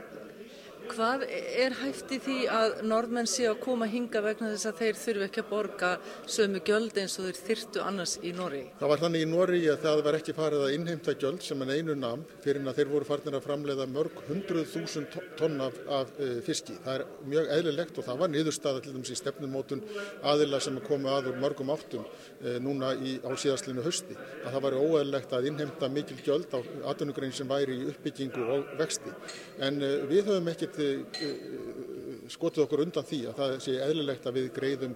Hvað 0.91 1.23
er 1.31 1.75
hægt 1.79 2.11
í 2.11 2.17
því 2.19 2.37
að 2.51 2.81
norðmenn 2.91 3.29
sé 3.31 3.45
að 3.47 3.61
koma 3.63 3.87
hinga 3.87 4.19
vegna 4.25 4.49
þess 4.51 4.67
að 4.67 4.79
þeir 4.81 4.97
þurfu 4.99 5.27
ekki 5.27 5.43
að 5.43 5.51
borga 5.51 5.91
sömu 6.35 6.63
gjöld 6.67 6.97
eins 6.99 7.15
og 7.21 7.29
þeir 7.29 7.39
þyrtu 7.47 7.83
annars 7.87 8.15
í 8.27 8.33
Nóri? 8.35 8.63
Það 8.81 8.91
var 8.91 9.03
þannig 9.05 9.23
í 9.23 9.29
Nóri 9.31 9.61
að 9.71 9.85
það 9.85 10.03
var 10.07 10.19
ekki 10.19 10.35
farið 10.35 10.65
að 10.65 10.75
innheimta 10.75 11.15
gjöld 11.15 11.45
sem 11.47 11.63
en 11.63 11.71
einu 11.71 11.95
namn 11.95 12.25
fyrir 12.43 12.59
en 12.59 12.73
að 12.73 12.81
þeir 12.81 12.91
voru 12.91 13.07
farinir 13.07 13.37
að 13.39 13.47
framleiða 13.47 13.87
mörg 13.93 14.19
hundruð 14.27 14.67
þúsund 14.73 15.15
tonn 15.39 15.63
af, 15.63 15.79
af 16.01 16.11
uh, 16.19 16.33
fiski. 16.49 16.75
Það 16.83 16.97
er 16.97 17.07
mjög 17.35 17.53
eðlilegt 17.59 18.03
og 18.03 18.09
það 18.09 18.21
var 18.25 18.35
niðurstaða 18.35 18.83
til 18.83 18.97
dæmis 18.97 19.15
í 19.15 19.21
stefnumótun 19.21 19.85
aðila 20.33 20.63
sem 20.65 20.83
komu 20.89 21.13
aður 21.15 21.39
mörgum 21.39 21.71
áttum 21.77 22.03
uh, 22.03 22.59
núna 22.59 22.97
í, 22.99 23.15
á 23.23 23.31
síðastlinu 23.39 23.87
hösti. 23.87 24.19
Að 24.43 24.57
það 24.57 24.67
var 24.67 24.79
óeðlilegt 24.81 25.39
að 25.39 25.49
innheimta 25.53 25.93
mikil 25.95 26.19
gjöld 26.27 26.51
á 26.51 26.59
atvinnugrein 26.91 27.37
sem 27.37 27.47
væri 27.51 27.79
í 27.79 27.89
uppbyggingu 27.95 28.51
og 28.57 28.77
vexti. 28.81 29.15
En 29.63 29.79
uh, 29.85 30.11
við 30.81 30.93
höfum 30.93 31.09
ekkit 31.11 32.31
skotið 32.31 32.65
okkur 32.65 32.85
undan 32.85 33.07
því 33.07 33.19
að 33.31 33.41
það 33.41 33.57
sé 33.65 33.75
eðlilegt 33.85 34.29
að 34.29 34.37
við 34.39 34.47
greiðum 34.55 34.95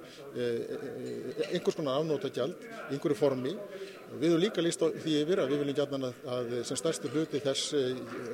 einhvers 1.51 1.79
konar 1.79 1.99
afnóta 1.99 2.31
gjald 2.35 2.63
í 2.63 2.95
einhverju 2.95 3.19
formi. 3.19 3.55
Við 4.15 4.31
höfum 4.31 4.43
líka 4.45 4.63
líst 4.63 4.85
því 5.03 5.17
yfir 5.23 5.43
að 5.43 5.51
við 5.51 5.63
viljum 5.65 5.79
gætna 5.81 6.13
að 6.37 6.53
sem 6.69 6.79
stærstu 6.79 7.11
hluti 7.11 7.43
þess 7.43 7.75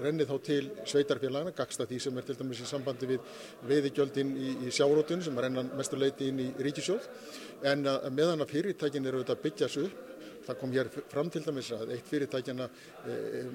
renni 0.05 0.27
þá 0.29 0.35
til 0.45 0.61
sveitarfélagana, 0.93 1.55
gagsta 1.57 1.89
því 1.89 2.03
sem 2.05 2.21
er 2.21 2.29
til 2.29 2.37
dæmis 2.43 2.61
í 2.61 2.69
sambandi 2.69 3.09
við 3.15 3.33
veiðigjöldin 3.71 4.35
í, 4.37 4.53
í 4.69 4.75
sjárótun 4.75 5.25
sem 5.25 5.41
renna 5.41 5.65
mestur 5.79 6.03
leiti 6.03 6.29
inn 6.29 6.45
í 6.45 6.51
ríkisjóð 6.61 7.09
en 7.73 7.89
að 7.89 8.11
meðan 8.17 8.45
að 8.45 8.57
fyrirtækin 8.57 9.09
eru 9.09 9.23
auðvitað 9.23 9.45
byggjast 9.47 9.85
upp 9.87 10.10
Það 10.51 10.59
kom 10.59 10.73
hér 10.75 10.89
fram 11.13 11.29
til 11.31 11.43
dæmis 11.47 11.69
að 11.75 11.93
eitt 11.95 12.09
fyrirtækjana 12.11 12.67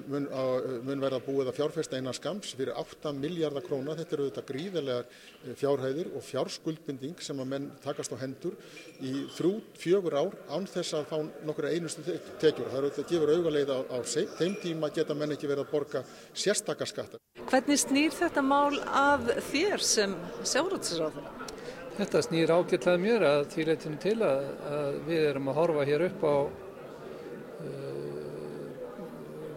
mun, 0.08 0.28
á, 0.32 0.44
mun 0.86 1.02
verða 1.02 1.20
búið 1.26 1.50
að 1.50 1.58
fjárfesta 1.58 1.98
einan 1.98 2.16
skams 2.16 2.54
fyrir 2.56 2.72
8 2.80 3.12
miljardar 3.16 3.64
króna. 3.66 3.96
Þetta 3.98 4.16
eru 4.16 4.28
auðvitað 4.28 4.48
gríðarlegar 4.48 5.56
fjárhæðir 5.60 6.10
og 6.16 6.24
fjárskuldbinding 6.24 7.20
sem 7.20 7.42
að 7.42 7.50
menn 7.52 7.68
takast 7.84 8.16
á 8.16 8.22
hendur 8.22 8.56
í 9.04 9.26
þrjú, 9.36 9.52
fjögur 9.76 10.16
ár 10.16 10.38
án 10.48 10.68
þess 10.72 10.96
að 10.96 11.10
fá 11.12 11.18
nokkru 11.44 11.74
einustu 11.74 12.04
tekjur. 12.40 12.70
Það 12.72 12.78
eru 12.80 12.90
auðvitað 12.90 13.10
gefur 13.12 13.34
auðvaleið 13.36 13.74
á, 13.76 13.78
á 13.92 13.98
þeim 14.40 14.58
tíma 14.64 14.92
geta 14.96 15.18
menn 15.18 15.36
ekki 15.36 15.52
verið 15.52 15.66
að 15.66 15.72
borga 15.76 16.04
sérstakarskatta. 16.32 17.20
Hvernig 17.46 17.78
snýr 17.78 18.14
þetta 18.16 18.42
mál 18.42 18.80
að 18.88 19.34
þér 19.52 19.84
sem 19.84 20.16
sjárótsráður? 20.48 21.28
Þetta 21.96 22.20
snýr 22.26 22.50
ágætlega 22.52 23.00
mér 23.00 23.22
að 23.24 23.42
þýrleitinu 23.54 23.98
til 24.02 24.18
að, 24.20 24.48
að 24.68 24.96
við 25.06 25.22
erum 25.30 25.46
að 25.48 25.60
horfa 25.60 25.84
hér 25.88 26.02
upp 26.10 26.24
á 26.28 26.34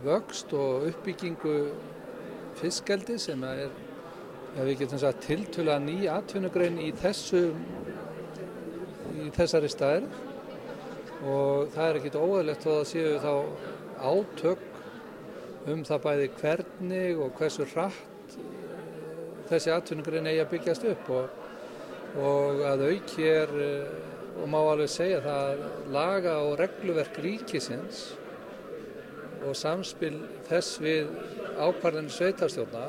vöxt 0.03 0.53
og 0.57 0.87
uppbyggingu 0.89 1.55
fiskeldi 2.59 3.17
sem 3.21 3.43
er, 3.47 3.69
ef 4.55 4.63
við 4.65 4.83
getum 4.83 5.01
sagt, 5.01 5.25
tiltöla 5.27 5.77
ný 5.83 6.01
atvinnugrein 6.11 6.79
í 6.81 6.91
þessu 6.99 7.49
í 9.19 9.29
þessari 9.35 9.69
staðir 9.71 10.07
og 11.27 11.71
það 11.73 11.85
er 11.85 11.99
ekkit 11.99 12.19
óæðilegt 12.19 12.65
þó 12.65 12.71
að 12.77 12.87
séu 12.93 13.15
þá 13.23 13.33
átök 13.99 14.65
um 15.69 15.83
það 15.87 16.05
bæði 16.05 16.29
hvernig 16.39 17.19
og 17.19 17.33
hversu 17.39 17.67
hratt 17.73 18.37
þessi 19.49 19.73
atvinnugrein 19.73 20.29
eigi 20.29 20.43
að 20.43 20.51
byggjast 20.53 20.85
upp. 20.91 21.09
Og, 21.09 21.37
og 22.21 22.63
að 22.69 22.85
auki 22.89 23.27
er 23.27 23.53
og 24.39 24.47
má 24.49 24.59
alveg 24.61 24.91
segja 24.91 25.19
það 25.25 25.63
laga 25.93 26.35
og 26.45 26.55
regluverk 26.61 27.17
ríkisins 27.23 28.09
og 29.47 29.55
samspil 29.57 30.15
þess 30.49 30.79
við 30.83 31.11
ákvarðinu 31.59 32.11
sveitarstjórna 32.13 32.87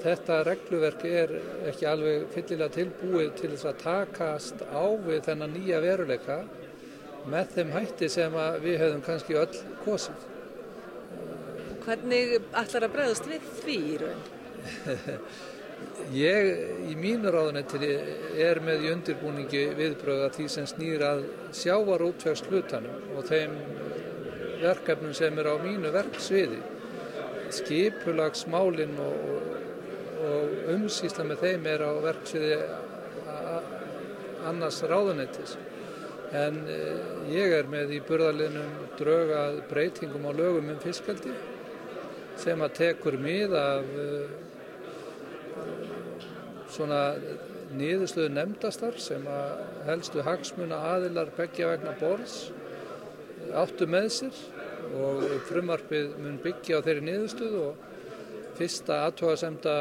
þetta 0.00 0.40
regluverk 0.46 1.04
er 1.08 1.34
ekki 1.70 1.88
alveg 1.88 2.26
fyllilega 2.34 2.74
tilbúið 2.76 3.30
til 3.40 3.52
þess 3.52 3.68
að 3.68 3.82
takast 3.84 4.64
á 4.72 4.84
við 5.04 5.22
þennan 5.28 5.54
nýja 5.56 5.80
veruleika 5.84 6.40
með 7.30 7.54
þeim 7.56 7.72
hætti 7.76 8.08
sem 8.12 8.36
við 8.64 8.80
hefðum 8.80 9.04
kannski 9.04 9.36
öll 9.36 9.62
kosið. 9.84 10.26
Hvernig 11.84 12.36
ætlar 12.56 12.86
að 12.86 12.94
bregðast 12.96 13.28
við 13.28 13.48
því 13.60 13.78
í 13.90 13.96
raun? 14.00 14.26
Ég 16.12 16.48
í 16.90 16.94
mínu 16.98 17.30
ráðunetti 17.32 17.92
er 18.40 18.60
með 18.64 18.84
í 18.84 18.90
undirbúningi 18.94 19.62
viðbröða 19.78 20.28
því 20.34 20.48
sem 20.52 20.66
snýr 20.68 21.04
að 21.06 21.22
sjávar 21.56 22.04
útvegs 22.04 22.42
hlutanum 22.48 23.16
og 23.16 23.28
þeim 23.28 23.54
verkefnum 24.62 25.14
sem 25.16 25.38
er 25.40 25.50
á 25.50 25.56
mínu 25.62 25.92
verksviði. 25.94 26.60
Skipulagsmálinn 27.50 28.94
og, 29.02 29.32
og 30.28 30.70
umsýsla 30.76 31.26
með 31.26 31.44
þeim 31.46 31.68
er 31.72 31.84
á 31.84 31.92
verksviði 32.04 32.60
annars 34.48 34.80
ráðunettis 34.88 35.56
en 36.36 36.60
ég 37.30 37.52
er 37.56 37.68
með 37.70 37.96
í 37.96 38.02
burðarliðnum 38.06 38.74
draugað 38.98 39.58
breytingum 39.70 40.28
á 40.30 40.32
lögum 40.32 40.70
um 40.70 40.78
fiskaldi 40.82 41.32
sem 42.40 42.62
að 42.62 42.76
tekur 42.78 43.18
mið 43.20 43.56
af 43.58 43.90
svona 46.70 47.00
niðurstöðu 47.76 48.30
nefndastar 48.34 48.96
sem 49.02 49.26
að 49.30 49.64
helstu 49.88 50.24
hagsmuna 50.26 50.78
aðilar 50.94 51.30
begja 51.36 51.72
vegna 51.72 51.94
borðs 52.00 52.38
áttu 53.56 53.86
með 53.90 54.08
sér 54.14 54.40
og 55.00 55.24
frumarpið 55.48 56.14
mun 56.20 56.38
byggja 56.42 56.80
á 56.80 56.84
þeirri 56.86 57.06
niðurstöðu 57.06 57.62
og 57.68 57.86
fyrsta 58.58 59.00
aðtóasemda 59.06 59.74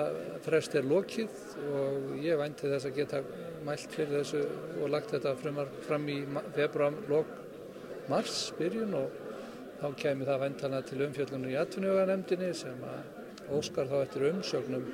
frest 0.46 0.76
er 0.80 0.88
lokið 0.88 1.40
og 1.76 2.12
ég 2.24 2.40
vænti 2.40 2.70
þess 2.72 2.90
að 2.90 3.00
geta 3.00 3.22
mælt 3.68 3.96
fyrir 3.96 4.20
þessu 4.20 4.44
og 4.80 4.92
lagt 4.94 5.14
þetta 5.16 5.36
frumarp 5.42 5.80
fram 5.88 6.06
í 6.12 6.20
februar 6.56 6.96
lok 7.12 7.34
mars 8.10 8.38
byrjun 8.60 8.96
og 9.00 9.18
þá 9.80 9.88
kemur 10.04 10.30
það 10.30 10.44
væntanlega 10.46 10.90
til 10.90 11.02
umfjöldunum 11.08 11.52
í 11.52 11.58
atvinnuganemdini 11.60 12.54
sem 12.58 12.86
að 12.88 13.56
óskar 13.58 13.90
þá 13.90 13.98
eftir 14.04 14.30
umsögnum 14.30 14.86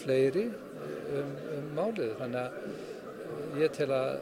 fleiri 0.00 0.46
um, 0.50 1.32
um 1.56 1.66
málið. 1.76 2.14
Þannig 2.18 2.40
að 2.44 3.60
ég 3.60 3.74
tel 3.76 3.90
að 3.94 4.20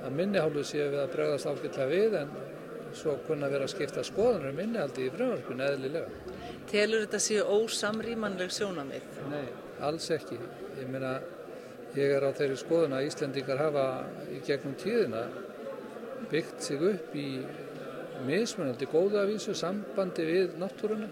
að 0.00 0.14
minnihálu 0.16 0.62
séu 0.64 0.88
við 0.88 1.02
að 1.02 1.10
bregðast 1.14 1.48
ágætlega 1.50 1.88
við 1.90 2.14
en 2.22 2.30
svo 2.96 3.16
kunna 3.26 3.48
vera 3.52 3.66
að 3.66 3.74
skipta 3.74 4.04
skoðanur 4.06 4.52
um 4.52 4.62
innihaldi 4.64 5.06
í 5.06 5.12
frumvarpinu 5.14 5.66
eðlilega. 5.66 6.36
Telur 6.70 7.04
þetta 7.04 7.20
séu 7.22 7.44
ósamrýmanleg 7.58 8.52
sjónamið? 8.54 9.20
Nei, 9.30 9.46
alls 9.86 10.10
ekki. 10.14 10.38
Ég 10.80 10.90
meina, 10.90 11.14
ég 11.96 12.16
er 12.16 12.26
á 12.26 12.30
þeirri 12.36 12.58
skoðun 12.60 12.98
að 12.98 13.08
Íslendingar 13.08 13.62
hafa 13.62 13.86
í 14.30 14.42
gegnum 14.46 14.76
tíðina 14.80 15.24
byggt 16.30 16.62
sig 16.62 16.84
upp 16.90 17.16
í 17.16 17.28
mismunandi 18.26 18.86
góðavísu 18.90 19.54
sambandi 19.56 20.26
við 20.28 20.56
náttúruna 20.60 21.08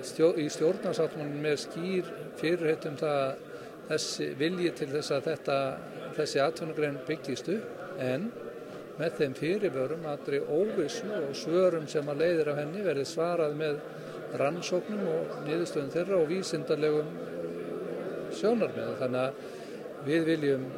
Stjó, 0.00 0.30
í 0.40 0.46
stjórnarsáttmannum 0.48 1.42
með 1.44 1.58
skýr 1.66 2.06
fyrirheitum 2.40 2.94
það 2.96 3.42
þessi 3.90 4.28
vilji 4.38 4.70
til 4.78 4.86
þess 4.94 5.12
að 5.12 5.26
þetta, 5.28 5.56
þessi 6.16 6.40
atvinnugrein 6.40 6.96
byggist 7.08 7.50
upp 7.52 8.00
en 8.00 8.30
með 9.00 9.16
þeim 9.18 9.34
fyrirvörum 9.38 10.06
aðri 10.10 10.42
óvissu 10.44 11.08
og 11.16 11.32
svörum 11.38 11.88
sem 11.88 12.08
að 12.12 12.22
leiðir 12.24 12.52
af 12.52 12.60
henni 12.60 12.84
verði 12.84 13.06
svarað 13.08 13.56
með 13.58 13.80
rannsóknum 14.40 15.06
og 15.10 15.34
niðurstöðum 15.46 15.90
þeirra 15.94 16.20
og 16.20 16.28
vísindarlegum 16.30 17.10
sjónarmið. 18.36 18.92
Þannig 19.00 19.24
að 19.24 20.06
við 20.06 20.28
viljum 20.28 20.68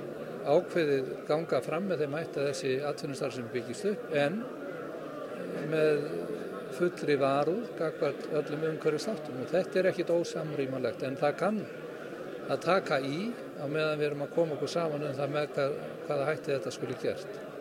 ákveðið 0.43 1.13
ganga 1.29 1.61
fram 1.63 1.87
með 1.91 2.05
þeim 2.05 2.19
ætti 2.19 2.41
að 2.41 2.49
þessi 2.51 2.73
atvinnustar 2.89 3.35
sem 3.35 3.51
byggist 3.53 3.89
upp 3.93 4.17
en 4.23 4.41
með 5.71 6.03
fullri 6.73 7.17
varuð 7.21 7.71
gagvart 7.79 8.27
öllum 8.33 8.67
umhverju 8.73 9.03
státtum 9.05 9.43
og 9.43 9.51
þetta 9.53 9.79
er 9.79 9.89
ekkit 9.93 10.13
ósamrýmanlegt 10.15 11.05
en 11.07 11.19
það 11.21 11.39
kann 11.43 11.63
að 12.49 12.65
taka 12.65 12.99
í 13.05 13.29
á 13.61 13.65
meðan 13.69 14.01
við 14.01 14.09
erum 14.09 14.27
að 14.27 14.35
koma 14.35 14.57
okkur 14.57 14.73
saman 14.73 15.07
um 15.07 15.17
það 15.19 15.35
með 15.37 15.51
hvað, 15.57 15.81
hvaða 16.07 16.29
hætti 16.31 16.55
þetta 16.57 16.75
skulle 16.75 17.01
gert. 17.03 17.52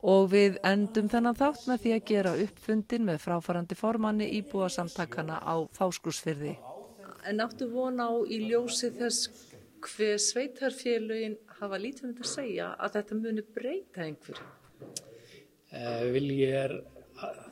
Og 0.00 0.30
við 0.32 0.56
endum 0.64 1.10
þennan 1.12 1.36
þátt 1.36 1.66
með 1.68 1.82
því 1.82 1.92
að 1.96 2.06
gera 2.08 2.32
uppfundin 2.44 3.04
með 3.04 3.20
fráfarandi 3.26 3.76
formanni 3.76 4.30
íbúa 4.38 4.70
samtakana 4.72 5.40
á 5.44 5.60
fáskursfyrði. 5.76 6.56
En 7.28 7.42
áttu 7.44 7.68
vona 7.68 8.08
á 8.08 8.16
í 8.24 8.40
ljósi 8.48 8.88
þess 8.96 9.28
hver 9.84 10.16
sveitarfélugin 10.20 11.36
hafa 11.60 11.78
lítið 11.80 12.06
um 12.08 12.14
þetta 12.14 12.26
að 12.26 12.32
segja 12.32 12.68
að 12.76 12.96
þetta 12.96 13.18
muni 13.20 13.44
breyta 13.56 14.04
einhverju? 14.06 14.48
Eh, 15.70 16.04
vilji 16.14 16.48
er 16.48 16.76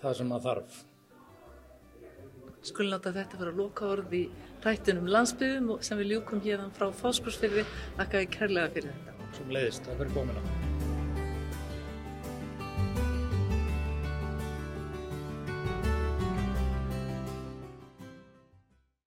það 0.03 0.17
sem 0.21 0.33
að 0.35 0.47
þarf. 0.49 0.79
Skulum 2.69 2.93
láta 2.97 3.15
þetta 3.15 3.41
vera 3.41 3.57
loka 3.57 3.91
orð 3.95 4.17
í 4.19 4.25
rættunum 4.65 5.11
landsbyðum 5.15 5.77
sem 5.85 6.01
við 6.01 6.15
ljúkum 6.15 6.43
hérna 6.45 6.71
frá 6.79 6.89
fáskursfyrði. 7.03 7.67
Þakka 8.01 8.25
við 8.25 8.33
kærlega 8.39 8.73
fyrir 8.77 8.97
þetta. 8.97 9.29
Sem 9.39 9.55
leiðist, 9.55 9.87
það 9.87 10.03
fyrir 10.03 10.17
komina. 10.19 10.58